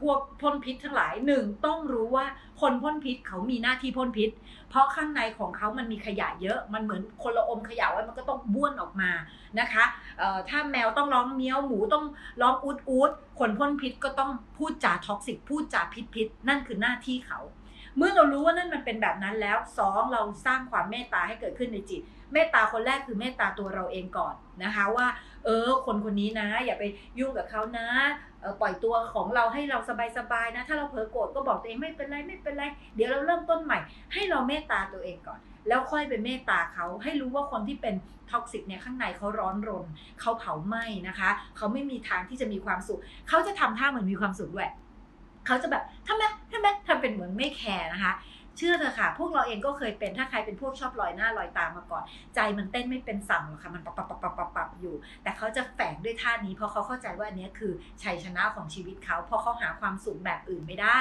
[0.00, 2.26] พวกพ่นพิษทั้งหลายหนึ่งต้องรู้ว่า
[2.60, 4.30] คนพ่นพิษเขามีหน้าที่พ่นพิษ
[4.70, 9.10] เพราะข้างในของเขามันมีขยะเยอะ มันเหมือนคนละอมขยะไว้มันก็ต้องบ้วนออกมา
[9.60, 9.84] นะคะ
[10.48, 12.04] ถ้าแมวต้องร้องเมี้ยวหมูต้อง
[12.42, 13.10] ร้องอูดอูด
[13.40, 17.40] คนพ่นพิษก็ต้องพูดจาท็อกซิกพูดจาพิษพิษนั่นคือหน้าที่เขา
[17.96, 22.00] เมื่อเรารู้ว่านั่นมันเป็นแบบนั้นแล้วสองเราสร้างความเมตตาให้เกิดขึ้นในจิต
[22.32, 24.34] เมตตาคนแรกคือเมตตาตัวเราเองก่อน
[24.64, 25.06] นะคะว่า
[25.44, 26.84] เออ คนคนนี้นะ อย่าไป
[27.18, 27.88] ยุ่งกับเขานะ
[28.60, 29.78] ปล่อยตัวของเราให้เรา
[30.16, 33.78] สบายๆนะ ถ้าเราเผลอโกรธก็บอกตัวเองไม่เป็นไรไม่เป็นไร เดี๋ยวเราเริ่มต้นใหม่
[34.12, 37.94] ให้เราเมตตาตัวเองก่อน แล้วค่อยไปเมตตาเขาให้รู้ว่าคนที่เป็น
[38.30, 39.86] toxic เนี่ยข้างในเขาร้อนรน
[40.20, 44.70] เขาเผาไหม้นะคะ เขาไม่มีทางที่จะมีความสุข เขาจะทำท่าเหมือนมีความสุขด้วย
[45.46, 48.12] เขาจะแบบทำไมทำไมทำเป็นเหมือนไม่แคร์นะคะ
[48.56, 52.02] เชื่อเถอะค่ะ พวกเราเองก็เคยเป็นถ้าใครเป็นพวกชอบลอยหน้าลอยตามาก่อน
[52.34, 60.98] ใจมันเต้นไม่เป็นส่ำหรอกค่ะมันปับปับปับปับปับปับอยู่ แต่เขาจะแฝงด้วยท่านี้ เพราะเขาเข้าใจว่าอันนี้คือชัยชนะของชีวิตเขาเพราะเขาหาความสุขแบบอื่นไม่ได้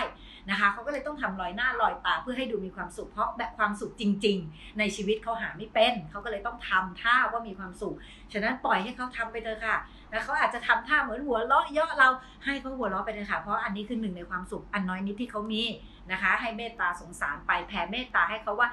[0.50, 7.96] นะคะเขาก็เลยต้องทำลอยหน้าลอยตาเพื่อให้ดูมีความสุขเพราะแบบความสุขจริง ๆ ในชีวิตเขาหาไม่เป็นเขาก็เลยต้องทำท่าว่ามีความสุข
[8.34, 9.78] ฉะนั้นปล่อยให้เขาทำไปเถอะค่ะ
[10.12, 12.10] แล้วเขาอาจจะทำท่าเหมือนหัวเราะเยาะเรา
[12.46, 15.64] ให้เขาหัวเราะไปเลยค่ะ เพราะอันนี้คือหนึ่งในความสุขอันน้อยนิดที่เขามี
[16.12, 18.70] นะคะ ให้เมตตาสงสารไปแผ่เมตตาให้เขาว่า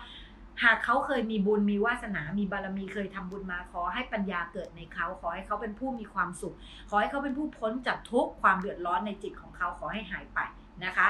[0.65, 6.55] หากเขาเคยมีบุญมีวาสนา มีบารมีเคยทำบุญมาขอให้ปัญญาเกิดในเขาขอให้เขาเป็นผู้มีความสุข
[6.89, 10.39] ขอให้เขาเป็นผู้พ้นจากทุกความเดือดร้อนในจิตของเขาขอให้หายไป
[10.85, 11.09] นะคะ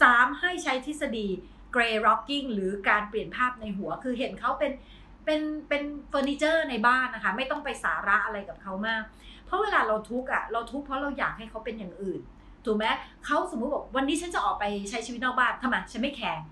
[0.00, 1.26] สามให้ใช้ทฤษฎี
[1.74, 4.72] gray rocking หรือการเปลี่ยนภาพในหัว คือเห็นเขาเป็น
[5.24, 9.02] เป็นเป็นเฟอร์นิเจอร์ในบ้านนะคะ ไม่ต้องไปสาระอะไรกับเขามาก
[9.46, 12.20] เพราะเวลาเราทุกข์อะเราทุกข์เพราะเราอยากให้เขาเป็นอย่างอื่น
[12.64, 12.86] ถูกไหม
[13.24, 16.42] เขาสมมุติบอกวันนี้ฉันจะออกไปใช้ชีวิตนอกบ้านทำไมฉันไม่แคร์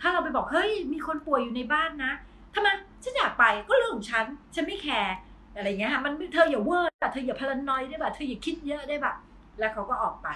[0.00, 2.12] ถ้าเราไปบอกเฮ้ยมีคนป่วยอยู่ในบ้านนะ
[2.54, 2.68] ทำไม
[3.02, 5.14] ฉันอยากไปก็เรื่องของฉันฉันไม่แคร์
[5.56, 9.16] อะไรเงี้ยค่ะมันเธออย่าเวอร์เธออย่าพลันนอยได้แบบเธออย่าคิดเยอะได้แบบ
[9.58, 10.28] แล้วเขาก็ออกไป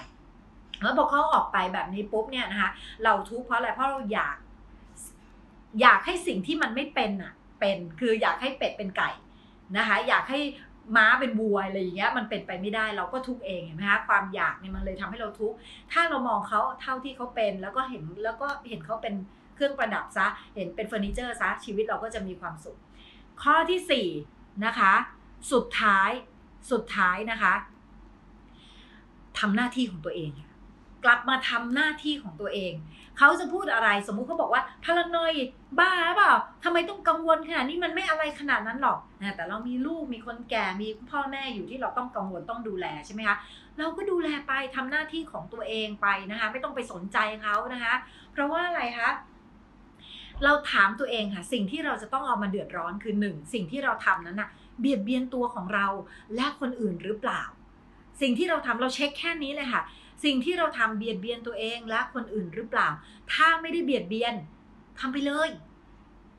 [0.82, 2.70] แล้วพอเขาออกไปแบบนี้ปุ๊บเนี่ยนะคะ
[3.04, 4.36] เราทุกข์เพราะอะไรเพราะเราอยาก
[5.80, 9.10] อยากให้สิ่งที่มันไม่เป็นอะ เป็นคืออยากให้เป็ดเป็นไก่
[9.76, 10.40] นะคะ อยากให้
[10.96, 15.54] ม้าเป็นวัวอะไรอย่างเงี้ยมันเป็นไปไม่ได้เราก็ทุกเองเห็นไหมคะความอยากเนี่ยมันเลยทำให้เราทุก
[15.92, 19.14] ถ้าเรามองเขาเท่าที่เขาเป็นแล้วก็เห็นแล้วก็เห็นเขาเป็น
[19.54, 22.78] เครื่องประดับซะเห็นเป็นเฟอร์นิเจอร์ซะชีวิตเราก็จะมีความสุข
[23.42, 24.08] ข้อที่สี่
[24.64, 24.92] นะคะ
[25.52, 26.10] สุดท้าย
[26.70, 27.54] สุดท้ายนะคะ
[29.38, 30.30] ทำหน้าที่ของตัวเอง
[31.06, 32.72] กลับมาทำหน้าที่ของตัวเอง
[33.18, 35.32] เขาจะพูดอะไรสมมุติเขาบอกว่าพารานอย
[35.78, 36.32] บ้าเปล่า
[36.64, 43.36] ทำไมต้องกังวลขนาดนี้มันไม่อะไรขนาดนั้นหรอกนะแต่เรามีลูกมีคนแก่มีพ่อแม่อยู่ที่เราต้องกังวลต้องดูแลใช่ไหมคะ
[43.78, 47.94] เราก็ดูแลไปทำหน้าที่ของตัวเองไปนะคะไม่ต้องไปสนใจเขานะคะ
[48.32, 49.10] เพราะว่าอะไรคะ
[50.44, 54.48] เราถามตัวเองค่ะ สิ่งที่เราจะต้องเอามาเดือดร้อนคือหนึ่งสิ่งที่เราทำนั้นน่ะ
[54.80, 55.86] เบียดเบียนตัวของเรา
[56.36, 57.42] และคนอื่นหรือเปล่า
[58.20, 59.82] สิ่งที่เราทำเราเช็คแค่นี้เลยค่ะ
[60.24, 62.88] สิ่งที่เราทำเบียดเบียนตัวเองและคนอื่นหรือเปล่า
[63.32, 64.34] ถ้าไม่ได้เบียดเบียน
[65.00, 65.50] ทำไปเลย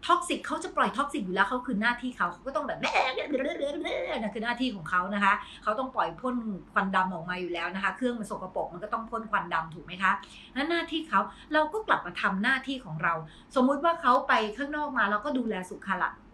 [0.07, 6.35] toxic เขาจะปล่อย toxic อยู่แล้วเขาคือหน้าที่เขาเขาก็ต้องแบบแม่นั่นคือหน้าที่ของเขานะคะ เขาต้องปล่อยพ่น
[6.73, 10.11] ควันดำออกมาอยู่แล้วนะคะ เครื่องมันสกปรกมันก็ต้องพ่นควันดำถูกไหมคะ
[10.55, 11.19] นั้นหน้าที่เขา
[11.53, 13.13] เราก็กลับมาทำหน้าที่ของเรา
[13.55, 15.87] สมมุติว่าเขาไปข้างนอกมาเราก็ดูแลสุข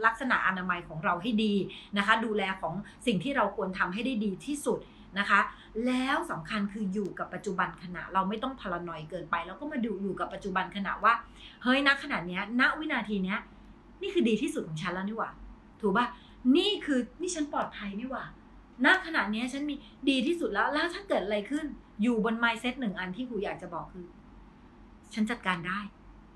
[0.05, 1.53] ลักษณะอนามัยของเราให้ดี
[1.97, 2.73] นะคะ ดูแลของ
[3.07, 4.79] สิ่งที่เราควรทำให้ได้ดีที่สุด
[5.19, 5.39] นะคะ
[5.87, 11.13] แล้วสำคัญคืออยู่กับปัจจุบันขณะเราไม่ต้องพลานอยเกินไป แล้วก็มาดูอยู่กับปัจจุบันขณะว่า
[11.63, 13.39] เฮ้ยณขณะเนี้ยณวินาทีเนี้ย
[14.01, 15.29] นี่คือดีที่สุดของฉันแล้วนี่หว่า
[15.81, 16.05] ถูกป่ะ
[16.57, 18.23] นี่คือนี่ฉันปลอดภัยนี่หว่า
[18.85, 19.75] ณขณะนี้ฉันมี
[20.09, 21.65] ดีที่สุดแล้วแล้วถ้าเกิดอะไรขึ้น
[22.01, 24.05] อยู่บนไมเซตหนึ่งอันที่ครูอยากจะบอกคือ
[25.13, 25.79] ฉันจัดการได้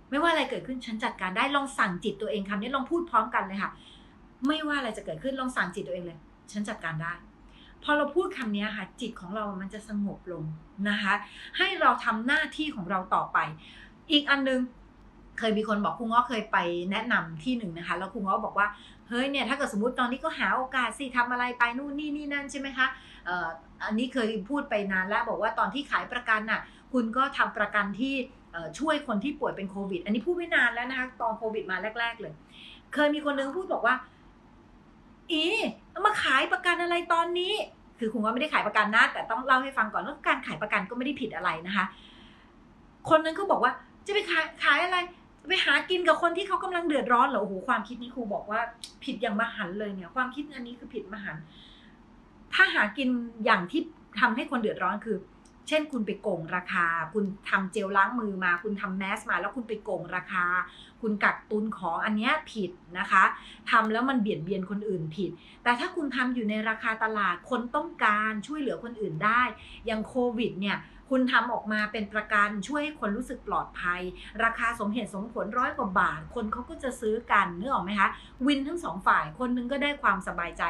[0.09, 3.71] ไม่ว่าอะไรเกิดขึ้นฉันจัดการได้ลองสั่งจิตตัวเองคำนี้ลองพูดพร้อมกันเลยค่ะ
[4.47, 6.17] ไม่ว่าอะไรจะเกิดขึ้นลองสั่งจิตตัวเองเลย
[6.51, 7.13] ฉันจัดการได้
[7.89, 10.43] พอเราพูดคำนี้ค่ะจิตของเรามันจะสงบลง
[10.89, 11.13] นะคะ
[11.57, 13.37] ให้เราทำหน้าที่ของเราต่อไป
[14.11, 14.59] อีกอันนึง
[15.37, 16.57] เคยมีคนบอกคุณง้อเคยไป
[16.91, 18.67] แนะนำที่หนึ่งนะคะ แล้วคุณง้อบอกว่า
[19.07, 22.87] เฮ้ยเนี่ยถ้าเกิดสมมติตอนนี้ก็หาโอกาสสิทำอะไรไปนู่นนี่นี่นั่นใช่ไหมคะ
[23.25, 23.47] เอ่อ
[23.85, 26.61] อันนี้เคยพูดไปนานแล้วบอกว่าตอนที่ขายประกันน่ะ
[26.93, 28.13] คุณก็ทำประกันที่
[28.79, 32.33] ช่วยคนที่ป่วยเป็นโควิด อันนี้พูดไม่นานแล้วนะคะตอนโควิดมาแรก ๆ เลย
[32.93, 33.95] เคยมีคนนึงพูดบอกว่า
[35.31, 35.45] อี
[36.05, 37.53] มาขายประกันอะไรตอนนี้
[37.99, 41.85] คือคุณก็ไม่ได้ขายประกันนะ แต่ต้องเล่าให้ฟังก่อนว่าการขายประกันก็ไม่ได้ผิดอะไรนะคะ
[43.09, 43.71] คนนึงก็บอกว่า
[44.07, 44.97] จะไปขายขายอะไร
[45.47, 48.59] ไปหากินกับคนที่เขากำลังเดือดร้อนเหรอโอ้โหความคิดนี้ครูบอกว่า
[49.03, 51.37] ผิดอย่างมหันเลยเนี่ย ความคิดอันนี้คือผิดมหัน
[52.53, 53.09] ถ้าหากิน
[53.45, 53.81] อย่างที่
[54.19, 55.17] ทำให้คนเดือดร้อนคือ
[55.67, 60.45] เช่น คุณไปโกงราคา คุณทำเจลล้างมือมา คุณทำแมสมา แล้วคุณไปโกงราคา
[61.01, 63.23] คุณกักตุนของอันนี้ผิดนะคะ
[63.69, 65.31] ทำแล้วมันเบียดเบียนคนอื่นผิด
[65.63, 69.41] แต่ถ้าคุณทำอยู่ในราคาตลาดคนต้องการช่วยเหลือคนอื่นได้
[69.85, 70.77] อย่างโควิดเนี่ย
[71.11, 74.01] คุณทำออกมาเป็นประกันช่วยให้คนรู้สึกปลอดภัย
[74.43, 78.09] ราคาสมเหตุสมผลร้อยกว่าบาท คนเขาก็จะซื้อกันนึกออกไหมคะ
[78.45, 80.63] win ทั้งสองฝ่ายคนนึงก็ได้ความสบายใจ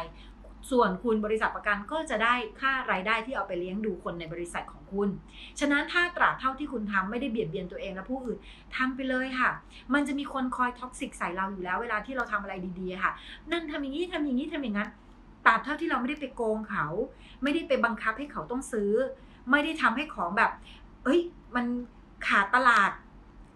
[0.72, 5.10] ส่วนคุณบริษัทประกันก็จะได้ค่ารายได้ที่เอาไปเลี้ยงดูคนในบริษัทของคุณ
[5.60, 8.38] ฉะนั้นถ้าตราบเท่าที่คุณทำไม่ได้เบียดเบียนตัวเองและผู้อื่น
[8.78, 9.50] ทำไปเลยค่ะ
[9.94, 13.12] มันจะมีคนคอย toxic ใส่เราอยู่แล้วเวลาที่เราทำอะไรดีๆค่ะ
[13.52, 14.90] นั่นทำอย่างนี้ทำอย่างนี้ทำอย่างนั้น
[15.46, 16.86] ตราบเท่าที่เราไม่ได้ไปโกงเขา
[17.44, 18.92] ไม่ได้ไปบังคับให้เขาต้องซื้อ
[19.52, 20.52] ไม่ได้ทำให้ของแบบ
[21.04, 21.22] เอ้ย
[21.56, 21.66] มัน
[22.28, 22.92] ขาดตลาด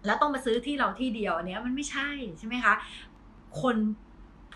[0.06, 2.74] แล้วต้องมาซื้อที่เราที่เดียวอันนี้มันไม่ใช่ใช่ไหมคะ
[3.62, 3.76] คน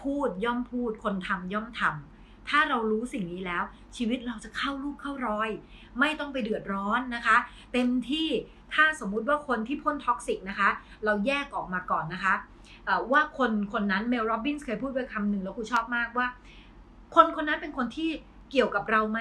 [0.03, 2.16] พูดย่อมพูด คนทำย่อมทำ
[2.49, 3.63] ถ้าเรารู้สิ่งนี้แล้ว
[3.97, 5.51] ชีวิตเราจะเข้ารูปเข้ารอย
[6.01, 7.37] ไม่ต้องไปเดือดร้อนนะคะ
[7.73, 8.29] เต็มที่
[8.75, 10.69] ถ้าสมมุติว่าคนที่พ่น toxic นะคะ
[11.05, 12.35] เราแยกออกมาก่อนนะคะ
[13.13, 16.27] ว่าคนคนนั้น Mel Robbins เคยพูดไปคำหนึ่งแล้วครูชอบมากว่า
[17.15, 18.11] คนคนนั้นเป็นคนที่
[18.51, 19.21] เกี่ยวกับเราไหม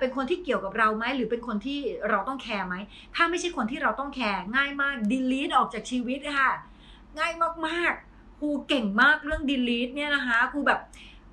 [0.00, 2.74] เป็นคนที่เกี่ยวกับเราไหมหรือเป็นคนที่เราต้องแคร์ไหม
[3.14, 6.50] ถ้าไม่ใช่คนที่เราต้องแคร์ง่ายมาก delete ออกจากชีวิตค่ะ
[7.18, 7.32] ง่าย
[7.66, 10.80] มากๆครูเก่งมากเรื่อง delete เนี่ยนะคะครูแบบ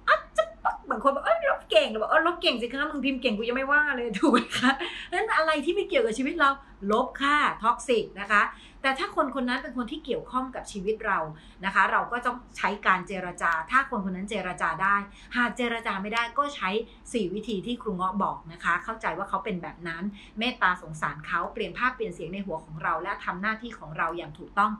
[0.07, 0.43] อะจะ
[0.89, 4.71] บางคนบอกเออลบเก่งหรือบอกเออลบเก่งสิคะมึงพิมพ์เก่งกูยังไม่ว่าเลยถูกไหมคะ
[5.13, 6.49] นั้นอะไรที่ไม่เกี่ยวกับชีวิตเรา
[6.91, 8.43] ลบค่ะท็อกซิกนะคะ
[8.81, 11.19] แต่ถ้าคนคนนั้นเป็นคนที่เกี่ยวข้องกับชีวิตเรา
[11.65, 14.95] นะคะ เราก็ต้องใช้การเจรจา ถ้าคนคนนั้นเจรจาได้
[15.37, 16.69] หากเจรจาไม่ได้ก็ใช้
[17.03, 20.03] 4 วิธีที่ครูเงาะบอกนะคะ เข้าใจว่าเขาเป็นแบบนั้น
[20.39, 24.71] เมตตาสงสารเขาเปลี่ยนภาพเปลี่ยนเสียงในหัวของเรา และทำหน้าที่ของเราอย่างถูกต้อง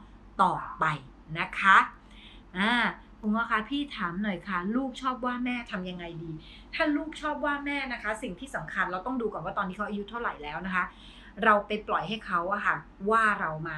[0.42, 0.86] ต่อไป
[1.40, 1.78] นะคะ
[2.58, 2.72] อ่า
[3.22, 6.32] คุณพ่อคะพี่ถามหน่อยค่ะ ลูกชอบว่าแม่ทำยังไงดี
[6.74, 10.84] ถ้าลูกชอบว่าแม่นะคะ สิ่งที่สำคัญเราต้องดูก่อนว่าตอนนี้เขาอายุเท่าไหร่แล้วนะคะ
[11.44, 12.76] เราไปปล่อยให้เขาอะค่ะ
[13.10, 13.78] ว่าเรามา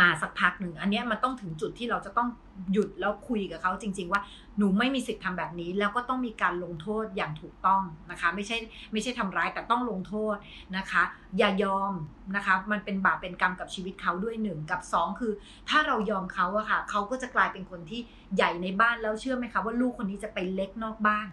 [0.00, 2.28] มาสักพักหนึ่งอันนี้มันต้องถึงจุดที่เราจะต้อง
[2.72, 4.20] หยุดแล้วคุยกับเขาจริง ๆ ว่า
[4.58, 8.56] หนูไม่มีสิทธิ์ทำแบบนี้ แล้วก็ต้องมีการลงโทษอย่างถูกต้องนะคะ ไม่ใช่
[8.92, 10.36] ไม่ใช่ทำร้ายแต่ต้องลงโทษ
[10.76, 11.02] นะคะ
[11.38, 11.92] อย่ายอม
[12.36, 15.32] นะคะ มันเป็นบาปเป็นกรรมกับชีวิตเขาด้วยหนึ่งกับสองคือ
[15.68, 18.00] ถ้าเรายอมเขาอะค่ะเขาก็จะกลายเป็นคนที่
[18.36, 21.28] ใหญ่ในบ้านแล้วเชื่อไหมคะว่าลูกคนนี้จะไปเล็กนอกบ้าน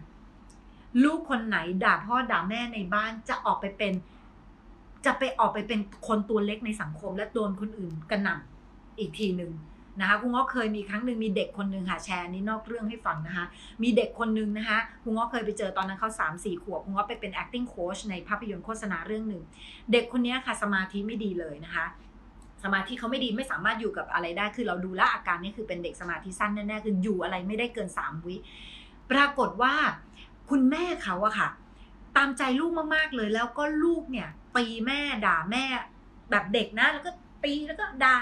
[1.04, 3.92] ลูกคนไหนด่าพ่อด่าแม่ในบ้านจะออกไปเป็น
[5.06, 9.52] จะไปออกไปเป็นคนตัวเล็กในสังคม และโดนคนอื่นกระหน่ำอีกทีหนึ่ง
[10.00, 13.44] นะคะคุณง้อเคยมีครั้งหนึ่งมีเด็กคนหนึ่งค่ะแชร์นี้นอกเรื่องให้ฟังนะคะ
[13.82, 19.42] มีเด็กคนหนึ่งนะคะคุณง้อเคยไปเจอตอนนั้นเขาสามสี่ขวบคุณง้อไปเป็น acting coach ในภาพยนตร์โฆษณาเรื่องหนึ่ง
[19.92, 21.86] เด็กคนนี้ค่ะสมาธิไม่ดีเลยนะคะ
[22.64, 28.36] สมาธิเขาไม่ดีไม่สามารถอยู่กับอะไรได้คือเราดูแลอาการนี้คือเป็นเด็กสมาธิสั้นแน่ๆคืออยู่อะไรไม่ได้เกินสามวิ
[29.10, 29.74] ปรากฏว่า
[30.50, 31.48] คุณแม่เขาอะค่ะ
[32.16, 35.64] ตามใจลูกมากๆเลย แล้วก็ลูกเนี่ยตีแม่ด่าแม่
[36.30, 37.10] แบบเด็กนะ แล้วก็
[37.44, 38.14] ตีแล้วก็ด่า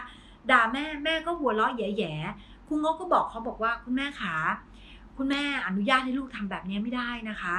[0.51, 4.35] ด่าแม่แม่ก็หัวเราะแย่ๆคุณงกก็บอกเขาบอกว่าคุณแม่ขา
[5.17, 7.57] คุณแม่อนุญาตให้ลูกทำแบบนี้ไม่ได้นะคะ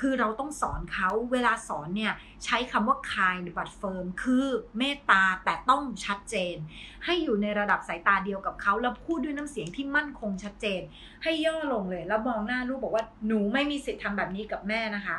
[0.00, 2.12] คือเราต้องสอนเขาเวลาสอนเนี่ย
[2.44, 4.46] ใช้คำว่า kind but firm คือ
[4.78, 6.56] เมตตาแต่ต้องชัดเจน
[7.04, 10.80] ให้อยู่ในระดับสายตาเดียวกับเขาแล้วพูดด้วยน้ำเสียงที่มั่นคงชัดเจน
[11.22, 15.16] ให้ย่อลงเลย แล้วมองหน้าลูกบอกว่าหนูไม่มีสิทธิ์ทำแบบนี้กับแม่นะคะ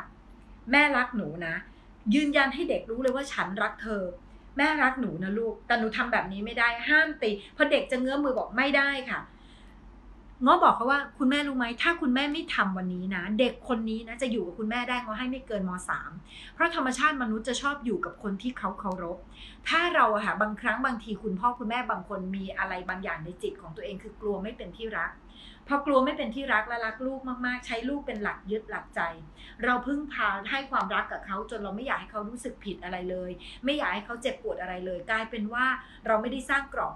[0.70, 1.54] แม่รักหนูนะ
[2.14, 4.02] ยืนยันให้เด็กรู้เลยว่าฉันรักเธอ
[4.56, 9.20] แม่รักหนูนะลูกแต่หนูทำแบบนี้ไม่ได้ห้ามตีพอเด็กจะเงื้อมือบอกไม่ได้ค่ะ
[10.44, 16.10] ง้อบอกเขาว่าคุณแม่รู้ไหมถ้าคุณแม่ไม่ทำวันนี้นะ เด็กคนนี้นะจะอยู่กับคุณแม่ได้ง้อให้ไม่เกินมสาม
[16.54, 19.18] เพราะธรรมชาติมนุษย์จะชอบอยู่กับคนที่เขาเคารพ
[19.68, 25.10] ถ้าเราอะค่ะบางครั้งบางทีคุณพ่อคุณแม่บางคนมีอะไรบางอย่างในจิตของตัวเองคือกลัวไม่เป็นที่รัก
[25.68, 29.00] พอกลัวไม่เป็นที่รักและรักลูกมากๆ ใช้ลูกเป็นหลักยึดหลักใจ
[29.64, 33.30] เราพึ่งพาให้ความรักกับเขาจนเราไม่อยากให้เขารู้สึกผิดอะไรเลย
[33.64, 35.66] ไม่อยากให้เขาเจ็บปวดอะไรเลย กลายเป็นว่า
[36.06, 36.94] เราไม่ได้สร้างกรอบ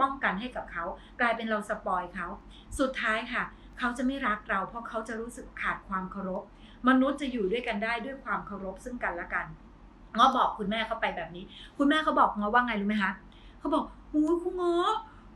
[0.00, 0.84] ป้องกันให้กับเขา
[1.20, 2.26] กลายเป็นเราสปอยเขา
[2.78, 3.42] สุดท้ายค่ะ
[3.78, 6.42] เขาจะไม่รักเราเพราะเขาจะรู้สึกขาดความเคารพ
[6.88, 9.46] มนุษย์จะอยู่ด้วยกันได้ด้วยความเคารพซึ่งกันและกัน
[10.16, 11.44] ง้อบอกคุณแม่เขาไปแบบนี้
[11.78, 13.12] คุณแม่เขาบอกง้อว่าไงรู้ไหมคะ
[13.58, 14.76] เขาบอกหูคุณง้อ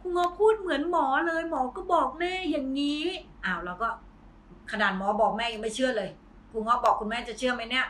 [0.01, 3.03] คุณหมอพูดเหมือนหมอเลย หมอก็บอกแม่อย่างนี้
[3.45, 3.89] อ้าวแล้วก็
[4.73, 6.11] ขนาดหมอบอกแม่ยังไม่เชื่อเลย
[6.53, 7.87] คุณง้อบอกคุณแม่จะเชื่อไหมเนี่ย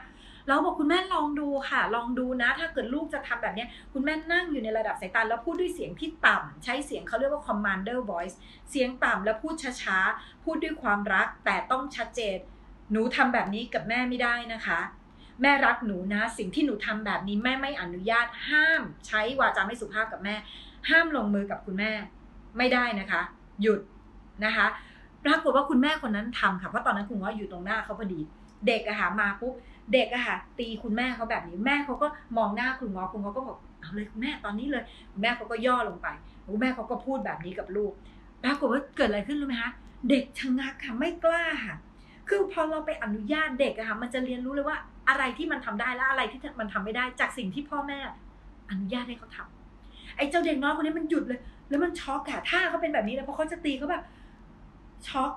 [0.48, 8.36] เราบอกคุณแม่ลองดูค่ะ ลองดูนะ ถ้าเกิดลูกจะทำแบบนี้คุณแม่นั่งอยู่ในระดับสายตาแล้วพูดด้วยเสียงที่ต่ำใช้เสียงเขาเรียกว่า commander voice
[8.70, 12.38] เสียงต่ำแล้วพูดช้าๆ พูดด้วยความรัก แต่ต้องชัดเจน
[12.92, 14.80] หนูทำแบบนี้กับแม่ไม่ได้นะคะ
[15.42, 20.34] แม่รักหนูนะ สิ่งที่หนูทำแบบนี้แม่ไม่อนุญาต ห้ามใช้วาจาไม่สุภาพกับแม่
[20.88, 21.90] ห้ามลงมือกับคุณแม่
[22.58, 23.22] ไม่ได้นะคะ
[23.62, 23.80] หยุด
[24.44, 24.66] นะคะ
[25.24, 28.20] ปรากฏว่าคุณแม่คนนั้นทำค่ะเพราะตอนนั้นคุณง้ออยู่ตรงหน้าเขาพอดี
[28.66, 29.54] เด็กอะค่ะมาปุ๊บ
[29.92, 36.08] เด็กอะค่ะ ตีคุณแม่เขาแบบนี้แม่เขาก็มองหน้าคุณง้อคุณง้อก็บอกเอาเลยคุณแม่ตอนนี้เลยคุณแม่เขาก็ย่อลงไป
[36.52, 37.92] คุณแม่เขาก็พูดแบบนี้กับลูก
[38.42, 39.70] ปรากฏว่าเกิดอะไรขึ้นรู้ไหมคะ
[40.10, 41.74] เด็กชะงักค่ะไม่กล้าค่ะ
[42.28, 44.76] คือพอเราไปอนุญาตเด็กอะค่ะมันจะเรียนรู้เลยว่า
[45.08, 47.98] อะไรที่มันทำได้และอะไรที่มันทำไม่ได้จากสิ่งที่พ่อแม่
[48.70, 54.04] อนุญาตให้เขาทำไอ้เจ้าเด็กน้อยคนนี้มันหยุดเลย แล้วมันช็อกอะถ้าเขาเป็นแบบนี้นะเพราะเขาจะตีเขาแบบ
[55.08, 55.32] ช็อก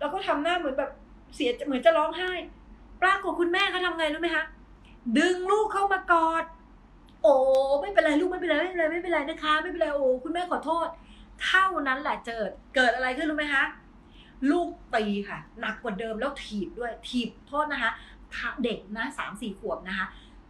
[0.00, 0.90] แล้วก็ทำหน้าเหมือนแบบ
[1.34, 2.30] เสียเหมือนจะร้องไห้
[3.02, 4.44] ปรากฏคุณแม่เขาทำไงรู้ไหมคะ
[5.18, 6.44] ดึงลูกเข้ามากอด
[7.22, 7.34] โอ้
[7.80, 10.88] ไม่เป็นไรลูกไม่เป็นไรไม่เป็นไรไม่เป็นไรนะคะ ไม่เป็นไรโอ้คุณแม่ขอโทษ
[11.44, 13.64] เท่านั้นแหละเจิดเกิดอะไรขึ้นรู้ไหมคะ
[14.50, 17.92] ลูกตีค่ะ หนักกว่าเดิมแล้วถีบด้วยถีบโทษนะคะ
[18.64, 20.06] เด็กนะสามสี่ขวบนะคะ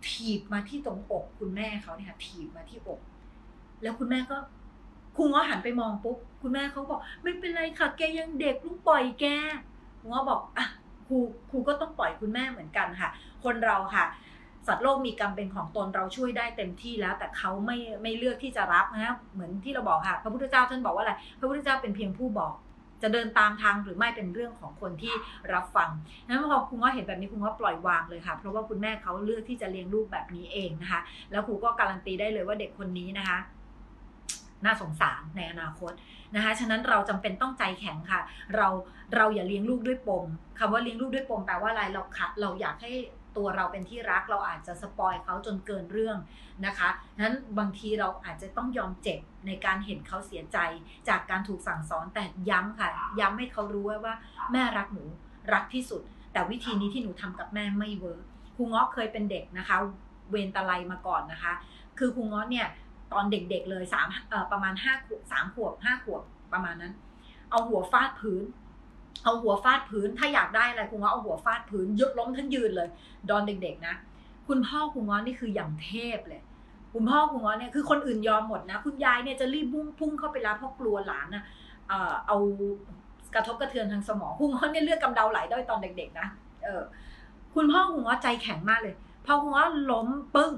[0.08, 3.00] ถีบมาที่ตรงอกคุณแม่เขาเนี่ยค่ะถีบมาที่อก
[3.82, 4.36] แล้วคุณแม่ก็
[5.16, 9.26] ครูง้อหันไปมองปุ๊บคุณแม่เขาบอก ไม่เป็นไรค่ะ แกยังเด็กลูกปล่อยแก
[9.98, 10.66] ครูง้อบอกอะ
[11.06, 11.16] ครู
[11.50, 13.10] ครูก็ต้องปล่อยคุณแม่เหมือนกันค่ะ
[13.44, 14.04] คนเราค่ะ
[14.66, 22.52] สัตว์โลกมีกรรมเป็นของตนเราช่วยได้เต็มที่แล้ว แต่เขาไม่ไม่เลือกที่จะรับนะเหมือนที่เราบอกค่ะ พระพุทธเจ้าท่านบอกว่าอะไรพระพุทธเจ้าเป็นเพียงผู้บอก
[23.02, 25.14] จะเดินตามทางหรือไม่เป็นเรื่องของคนที่
[25.52, 25.90] รับฟัง
[26.26, 33.38] นั้นพอคุณง้อเห็นแบบนี้คุณง้อปล่อยวางเลยค่ะ เพราะว่าคุณแม่เขาเลือกที่จะเลี้ยงลูกแบบนี้เองนะคะ แล้วครูก็การันตีได้เลยว่าเด็กคนนี้นะคะ
[34.64, 35.92] น่าสงสารในอนาคต
[36.34, 38.20] นะคะ ฉะนั้นเราจำเป็นต้องใจแข็งค่ะ
[38.56, 38.68] เรา
[39.14, 40.24] เราอย่าเลี้ยงลูกด้วยปม
[40.58, 42.92] คำว่าเลี้ยงลูกด้วยปมแปลว่าอะไรเราค่ะเราอยากให้
[43.36, 46.18] ตัวเราเป็นที่รักเราอาจจะสปอยเขาจนเกินเรื่อง
[46.66, 46.88] นะคะ
[47.20, 50.58] นั้นบางทีเราอาจจะต้องยอมเจ็บในการเห็นเขาเสียใจ
[51.08, 54.14] จากการถูกสั่งสอนแต่ย้ำค่ะ ย้ำให้เขารู้ว่า
[54.52, 55.04] แม่รักหนู
[55.52, 58.24] รักที่สุด แต่วิธีนี้ที่หนูทำกับแม่ไม่เวิร์ค
[58.56, 59.76] ครูง้อเคยเป็นเด็กนะคะ
[60.30, 61.52] เวนตะไลมาก่อนนะคะ
[61.98, 62.66] คือครูง้อเนี่ย
[63.12, 64.06] ตอนเด็กๆเลยสาม
[64.52, 66.92] ประมาณห้าขวบสามขวบห้าขวบประมาณนั้น
[67.50, 68.44] เอาหัวฟาดพื้น
[69.24, 72.88] เอาหัวฟาดพื้นถ้าอยากได้อะไรคุณง้อเอาหัวฟาดพื้นยกล้มทั้งยืนเลย
[73.30, 73.94] ดอนเด็ก ๆ นะ
[74.48, 76.42] คุณพ่อคุณง้อนี่คืออย่างเทพเลย
[76.92, 81.44] คุณพ่อคุณง้อเนี่ยคือคนอื่นยอมหมดนะ คุณยายเนี่ยจะรีบพุ่งพุ่งเข้าไปรับเพราะกลัวหลานนะ
[81.88, 82.36] เอ่อเอา
[83.34, 86.26] กระทบกระเทือนทางสมองคุณง้อเนี่ยเลือดกำเดาไหลได้ตอนเด็ก ๆ นะ
[86.64, 86.82] เออ
[87.54, 88.94] คุณพ่อคุณง้อใจแข็งมากเลย
[89.26, 90.52] พอคุณง้อล้มปึ้ง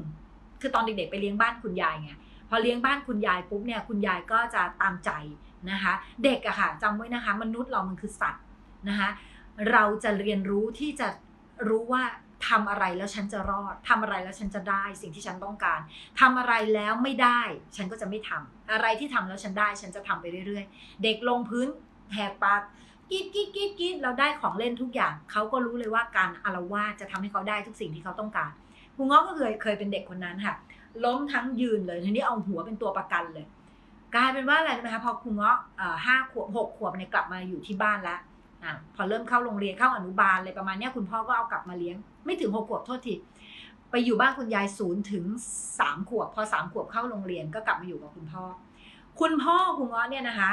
[0.60, 2.10] คือตอนเด็ก ๆ ไปเลี้ยงบ้านคุณยายไง
[2.48, 5.10] พอเลี้ยงบ้านคุณยายปุ๊บเนี่ยคุณยายก็จะตามใจ
[5.70, 5.92] นะคะ
[6.24, 8.42] เด็กอะค่ะจำไว้นะคะ มนุษย์เรามันคือสัตว์
[8.88, 9.08] นะคะ
[9.72, 11.08] เราจะเรียนรู้ที่จะ
[11.68, 12.02] รู้ว่า
[12.48, 15.80] ทำอะไรแล้วฉันจะรอดทำอะไรแล้วฉันจะได้ สิ่งที่ฉันต้องการ
[16.20, 17.40] ทำอะไรแล้วไม่ได้
[17.76, 21.68] ฉันก็จะไม่ทำอะไรที่ทำแล้วฉันได้ ฉันจะทำไปเรื่อยๆ เด็กลงพื้น
[22.14, 22.60] แหกปาก
[23.10, 28.52] กีดกีดกีดกีดเราได้ของเล่นทุกอย่าง เขาก็รู้เลยว่าการอารวาสจะทำให้เขาได้ทุกสิ่งที่เขาต้องการ
[28.96, 30.54] ครูง้อก็เคยเคยเป็นเด็กคนนั้นค่ะ
[31.04, 33.46] ล้มทั้งยืนเลยทีนี้เอาหัวเป็นตัวประกันเลย
[34.14, 35.58] กลายเป็นว่าอะไรไหมคะพอครูเงาะ
[36.04, 38.18] ห้าขวบหกขวบเนี่ยกลับมาอยู่ที่บ้านแล้ว
[38.64, 43.14] อพอเริ่มเข้าโรงเรียนเข้าอนุบาลอะไรประมาณนี้คุณพ่อก็เอากลับมาเลี้ยง ไม่ถึงหกขวบโทษที
[43.90, 45.24] ไปอยู่บ้านคุณยายศูนย์ถึง
[45.78, 48.44] สามขวบ พอสามขวบเข้าโรงเรียนก็กลับมาอยู่กับคุณพ่อ
[49.20, 50.50] คุณพ่อครูเงาะเนี่ยนะคะ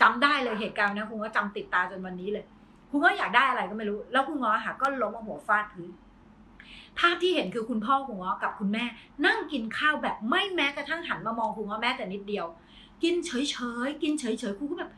[0.00, 2.44] จำได้เลยเหตุการณ์นะครูเงาะจำติดตาจนวันนี้เลย
[2.90, 5.90] ครูเงาะอยากได้อะไรก็ไม่รู้ แล้วครูเงาะค่ะก็ล้มเอาหัวฟาดพื้น
[6.98, 8.84] ภาพที่เห็นคือคุณพ่อครูเงาะกับคุณแม่
[9.26, 12.46] นั่งกินข้าวแบบไม่แม้กระทั่งหันมามองครูเงาะแม้แต่นิดเดียว
[13.02, 14.90] กินเฉยๆกินเฉยๆครูก็แบบ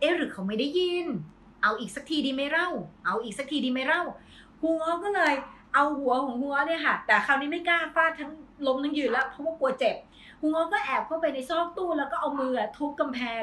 [0.00, 1.06] เอ๊ะหรือเขาไม่ได้ยิน
[1.62, 2.68] เอาอีกสักทีดีไหมเล่า
[3.06, 4.02] เอาอีกสักทีดีไหมเล่า
[4.60, 5.34] ครูเงาะก็เลย
[5.74, 8.30] เอาหัวของครูเงาะเนี่ยค่ะ แต่คราวนี้ไม่กล้าฟาดทั้ง
[8.66, 9.96] ล้มทั้งยืนแล้วเพราะว่ากลัวเจ็บ
[10.40, 13.42] ครูเงาะก็แอบเข้าไปในซอกตู้แล้วก็เอามือทุบกำแพง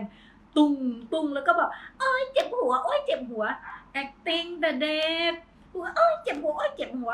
[0.57, 0.73] ตุง
[1.13, 3.43] ตุงแล้วก็แบบโอ้ยเจ็บหัวโอ้ยเจ็บหัว
[4.01, 5.33] acting แต่เด็ก
[5.71, 7.11] ครูก็โอ้ยเจ็บหัวโอ้ยเจ็บหัว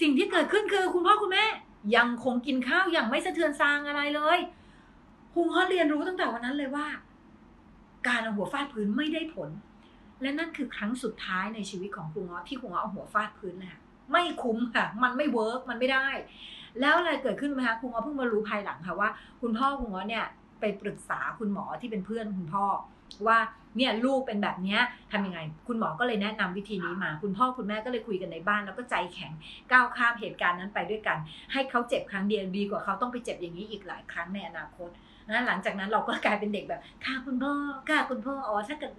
[0.00, 1.44] สิ่งที่เกิดขึ้นคือคุณพ่อคุณแม่
[1.96, 4.38] ยังคงกินข้าวอย่างไม่สะเทือนซางอะไรเลย
[5.32, 6.86] ครูง้อเรียนรู้ตั้งแต่วันนั้นเลยว่า
[8.08, 9.50] การเอาหัวฟาดพื้นไม่ได้ผล
[10.22, 13.80] และนั่นคือครั้งสุดท้ายในชีวิตของครูง้อที่ครูง้อเอาหัวฟาดพื้นแหละ
[14.12, 16.06] ไม่คุ้มค่ะ มันไม่ work มันไม่ได้
[16.80, 19.08] แล้วอะไรเกิดขึ้นไหมคะครูง้อเพิ่งมารู้ภายหลังค่ะว่า
[19.40, 20.24] คุณพ่อครูง้อเนี่ย
[20.60, 22.66] ไปปรึกษาคุณหมอที่เป็นเพื่อนคุณพ่อ
[23.26, 23.38] ว่า
[23.76, 24.78] เนี่ยลูกเป็นแบบนี้
[25.12, 29.32] ทำยังไง คุณหมอก็เลยแนะนำวิธีนี้มา คุณพ่อคุณแม่ก็เลยคุยกันในบ้าน แล้วก็ใจแข็ง
[29.72, 31.18] ก้าวข้ามเหตุการณ์นั้นไปด้วยกัน
[31.52, 34.90] ให้เขาเจ็บครั้งเดียวดีกว่าเขาต้องไปเจ็บอย่างนี้อีกหลายครั้งในอนาคต
[35.26, 37.52] นะหลังจากนั้นเราก็กลายเป็นเด็กแบบค่ะคุณพ่อ
[37.90, 38.92] ค่ะคุณพ่ออ๋อถ้าเกิด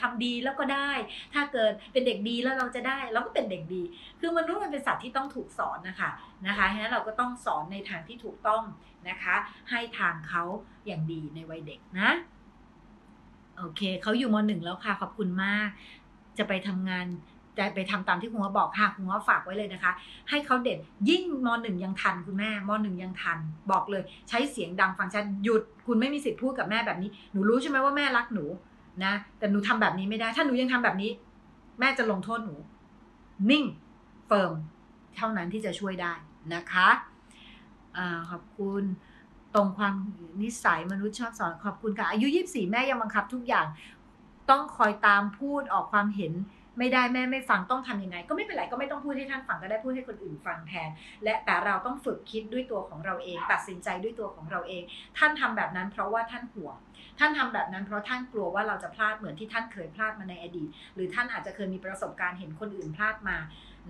[0.00, 0.90] ทำดีแล้วก็ได้
[1.34, 3.82] ถ้าเกิดเป็นเด็กดีแล้วเราจะได้เราก็เป็นเด็กดี
[4.20, 6.10] คือมนุษย์มันเป็นสัตว์ที่ต้องถูกสอนนะคะ
[6.46, 8.62] นะคะฉะนั้นเราก็ต้องสอนในทางที่ถูกต้อง
[9.08, 9.34] นะคะ
[9.70, 10.42] ให้ทางเขา
[10.86, 12.10] อย่างดีในวัยเด็กนะ
[13.58, 15.68] โอเคเขาอยู่มหนึ่งแล้วค่ะขอบคุณมาก
[16.38, 17.06] จะไปทำงาน
[17.58, 19.92] จะไปทำตามที่คุณว่าบอกค่ะคุณว่าฝากไว้เลยนะคะ
[20.30, 23.38] ให้เขาเด็ดยิ่งมหนึ่งยังทันคุณแม่มหนึ่งยังทัน
[23.70, 28.44] บอกเลย ใช้เสียงดังฟังชัดหยุด คุณไม่มีสิทธิ์พูดกับแม่แบบนี้ หนูรู้ใช่ไหมว่าแม่รักหนู
[29.02, 31.10] นะแต่หนูทำแบบนี้ไม่ได้ ถ้าหนูยังทำแบบนี้
[31.78, 32.54] แม่จะลงโทษหนู
[33.50, 33.64] นิ่ง
[34.26, 34.52] เฟิร์ม
[35.16, 36.12] เท่านั้นที่จะช่วยได้
[36.54, 36.88] นะคะ
[37.96, 37.98] อ
[38.30, 38.84] ขอบคุณ
[39.54, 39.94] ตรงความ
[40.42, 43.66] นิสัยมนุษย์ชอบสอนขอบคุณค่ะ อายุยี่สี่แม่ยังบังคับทุกอย่าง
[44.50, 46.32] ต้องคอยตามพูดออกความเห็น
[46.78, 50.90] ไม่ได้แม่ไม่ฟังต้องทํำยังไง ก็ไม่เป็นไรก็ไม่ต้องพูดให้ท่านฟังก็ได้พูดให้คนอื่นฟังแทน
[51.24, 54.82] และแต่เราต้องฝึกคิดด้วยตัวของเราเอง ตัดสินใจด้วยตัวของเราเอง
[55.18, 56.76] ท่านทำแบบนั้น เพราะว่าท่านห่วง
[57.18, 63.38] ท่านทำแบบนั้นเพราะท่านกลัวว่าเราจะพลาดเหมือนที่ท่านเคยพลาดมาในอดีต หรือท่านอาจจะเคยมีประสบการณ์เห็นคนอื่นพลาดมา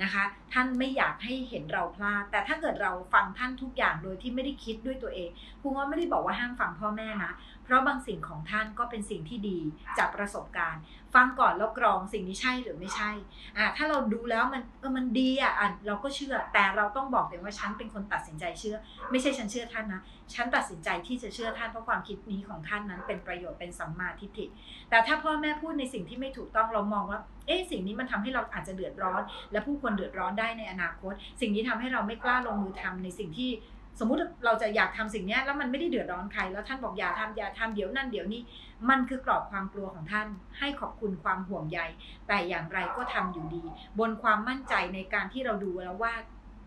[0.02, 5.28] นะคะ ท่านไม่อยากให้เห็นเราพลาด แต่ถ้าเกิดเราฟังท่านทุกอย่างโดยที่ไม่ได้คิดด้วยตัวเอง
[5.60, 7.32] ครูว่าไม่ได้บอกว่าห้ามฟังพ่อแม่นะ
[7.64, 9.58] เพราะบางสิ่งของท่านก็เป็นสิ่งที่ดี
[9.98, 10.82] จากประสบการณ์
[11.14, 13.10] ฟังก่อนแล้วกรองสิ่งนี้ใช่หรือไม่ใช่
[13.56, 15.52] อ่าถ้าเราดูแล้วมันเออมันดีอะ
[15.86, 18.76] เราก็เชื่อ แต่เราต้องบอกเลยว่าฉันเป็นคนตัดสินใจเชื่อ
[19.10, 20.02] ไม่ใช่ฉันเชื่อท่านนะ
[20.34, 24.46] ฉันตัดสินใจที่จะเชื่อท่านเพราะความคิดนี้ของท่านนั้นเป็นประโยชน์เป็นสัมมาทิฏฐิ
[24.90, 29.22] แต่ถ้าพ่อแม่พูดในสิ่งที่ไม่ถูกต้องเรามองว่าเอ๊ะสิ่งนี้มันทำให้เราอาจจะเดือดร้อน
[29.52, 33.50] และผู้คนเดือดร้อนได้ในอนาคต สิ่งนี้ทำให้เราไม่กล้าลงมือทำในสิ่งที่
[33.98, 38.42] สมมุติเราจะอยากทำสิ่งนี้แล้วมันไม่ได้เดือดร้อนใครแล้วท่านบอกอย่าทำอย่าทำเดี๋ยวนั่นเดี๋ยวนี้
[38.90, 40.26] มันคือกรอบความกลัวของท่าน
[40.58, 41.80] ให้ขอบคุณความห่วงใย
[42.28, 43.62] แต่อย่างไรก็ทำอยู่ดี
[43.98, 46.12] บนความมั่นใจในการที่เราดูแล้วว่า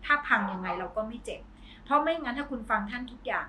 [0.04, 1.40] ถ้าพังยังไงเราก็ไม่เจ็บ
[1.84, 3.46] เพราะไม่งั้นถ้าคุณฟังท่านทุกอย่าง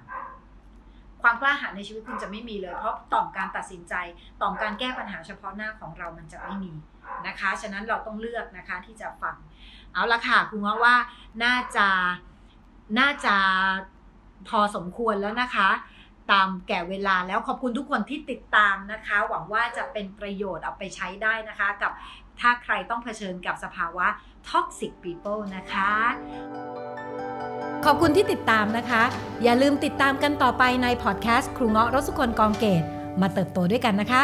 [1.21, 3.93] ความกล้าหาญในชีวิตคุณจะไม่มีเลย เพราะต่อมการตัดสินใจ
[4.41, 6.73] ต่อมการแก้ปัญหาเฉพาะหน้าของเรามันจะไม่มี
[7.27, 9.35] นะคะ ฉะนั้นเราต้องเลือกนะคะที่จะฟัง
[9.93, 10.95] เอาละค่ะคุณว่าว่า
[11.43, 11.87] น่าจะ
[12.97, 13.35] น่าจะ
[14.49, 15.69] พอสมควรแล้วนะคะ
[16.31, 21.91] ตามแก่เวลาแล้วขอบคุณทุกคนที่ติดตามนะคะ หวังว่าจะเป็นประโยชน์เอาไปใช้ได้นะคะ กับ
[22.39, 24.07] ถ้าใครต้องเผชิญกับสภาวะ
[24.49, 25.91] toxic people นะคะ
[27.85, 29.03] ขอบคุณที่ติดตามนะคะ
[29.43, 32.83] อย่าลืมติดตามกันต่อไปในพอดแคสต์ครูเงาะรสุคนกองเกต
[33.21, 34.23] มาเติบโตด้วยกันนะคะ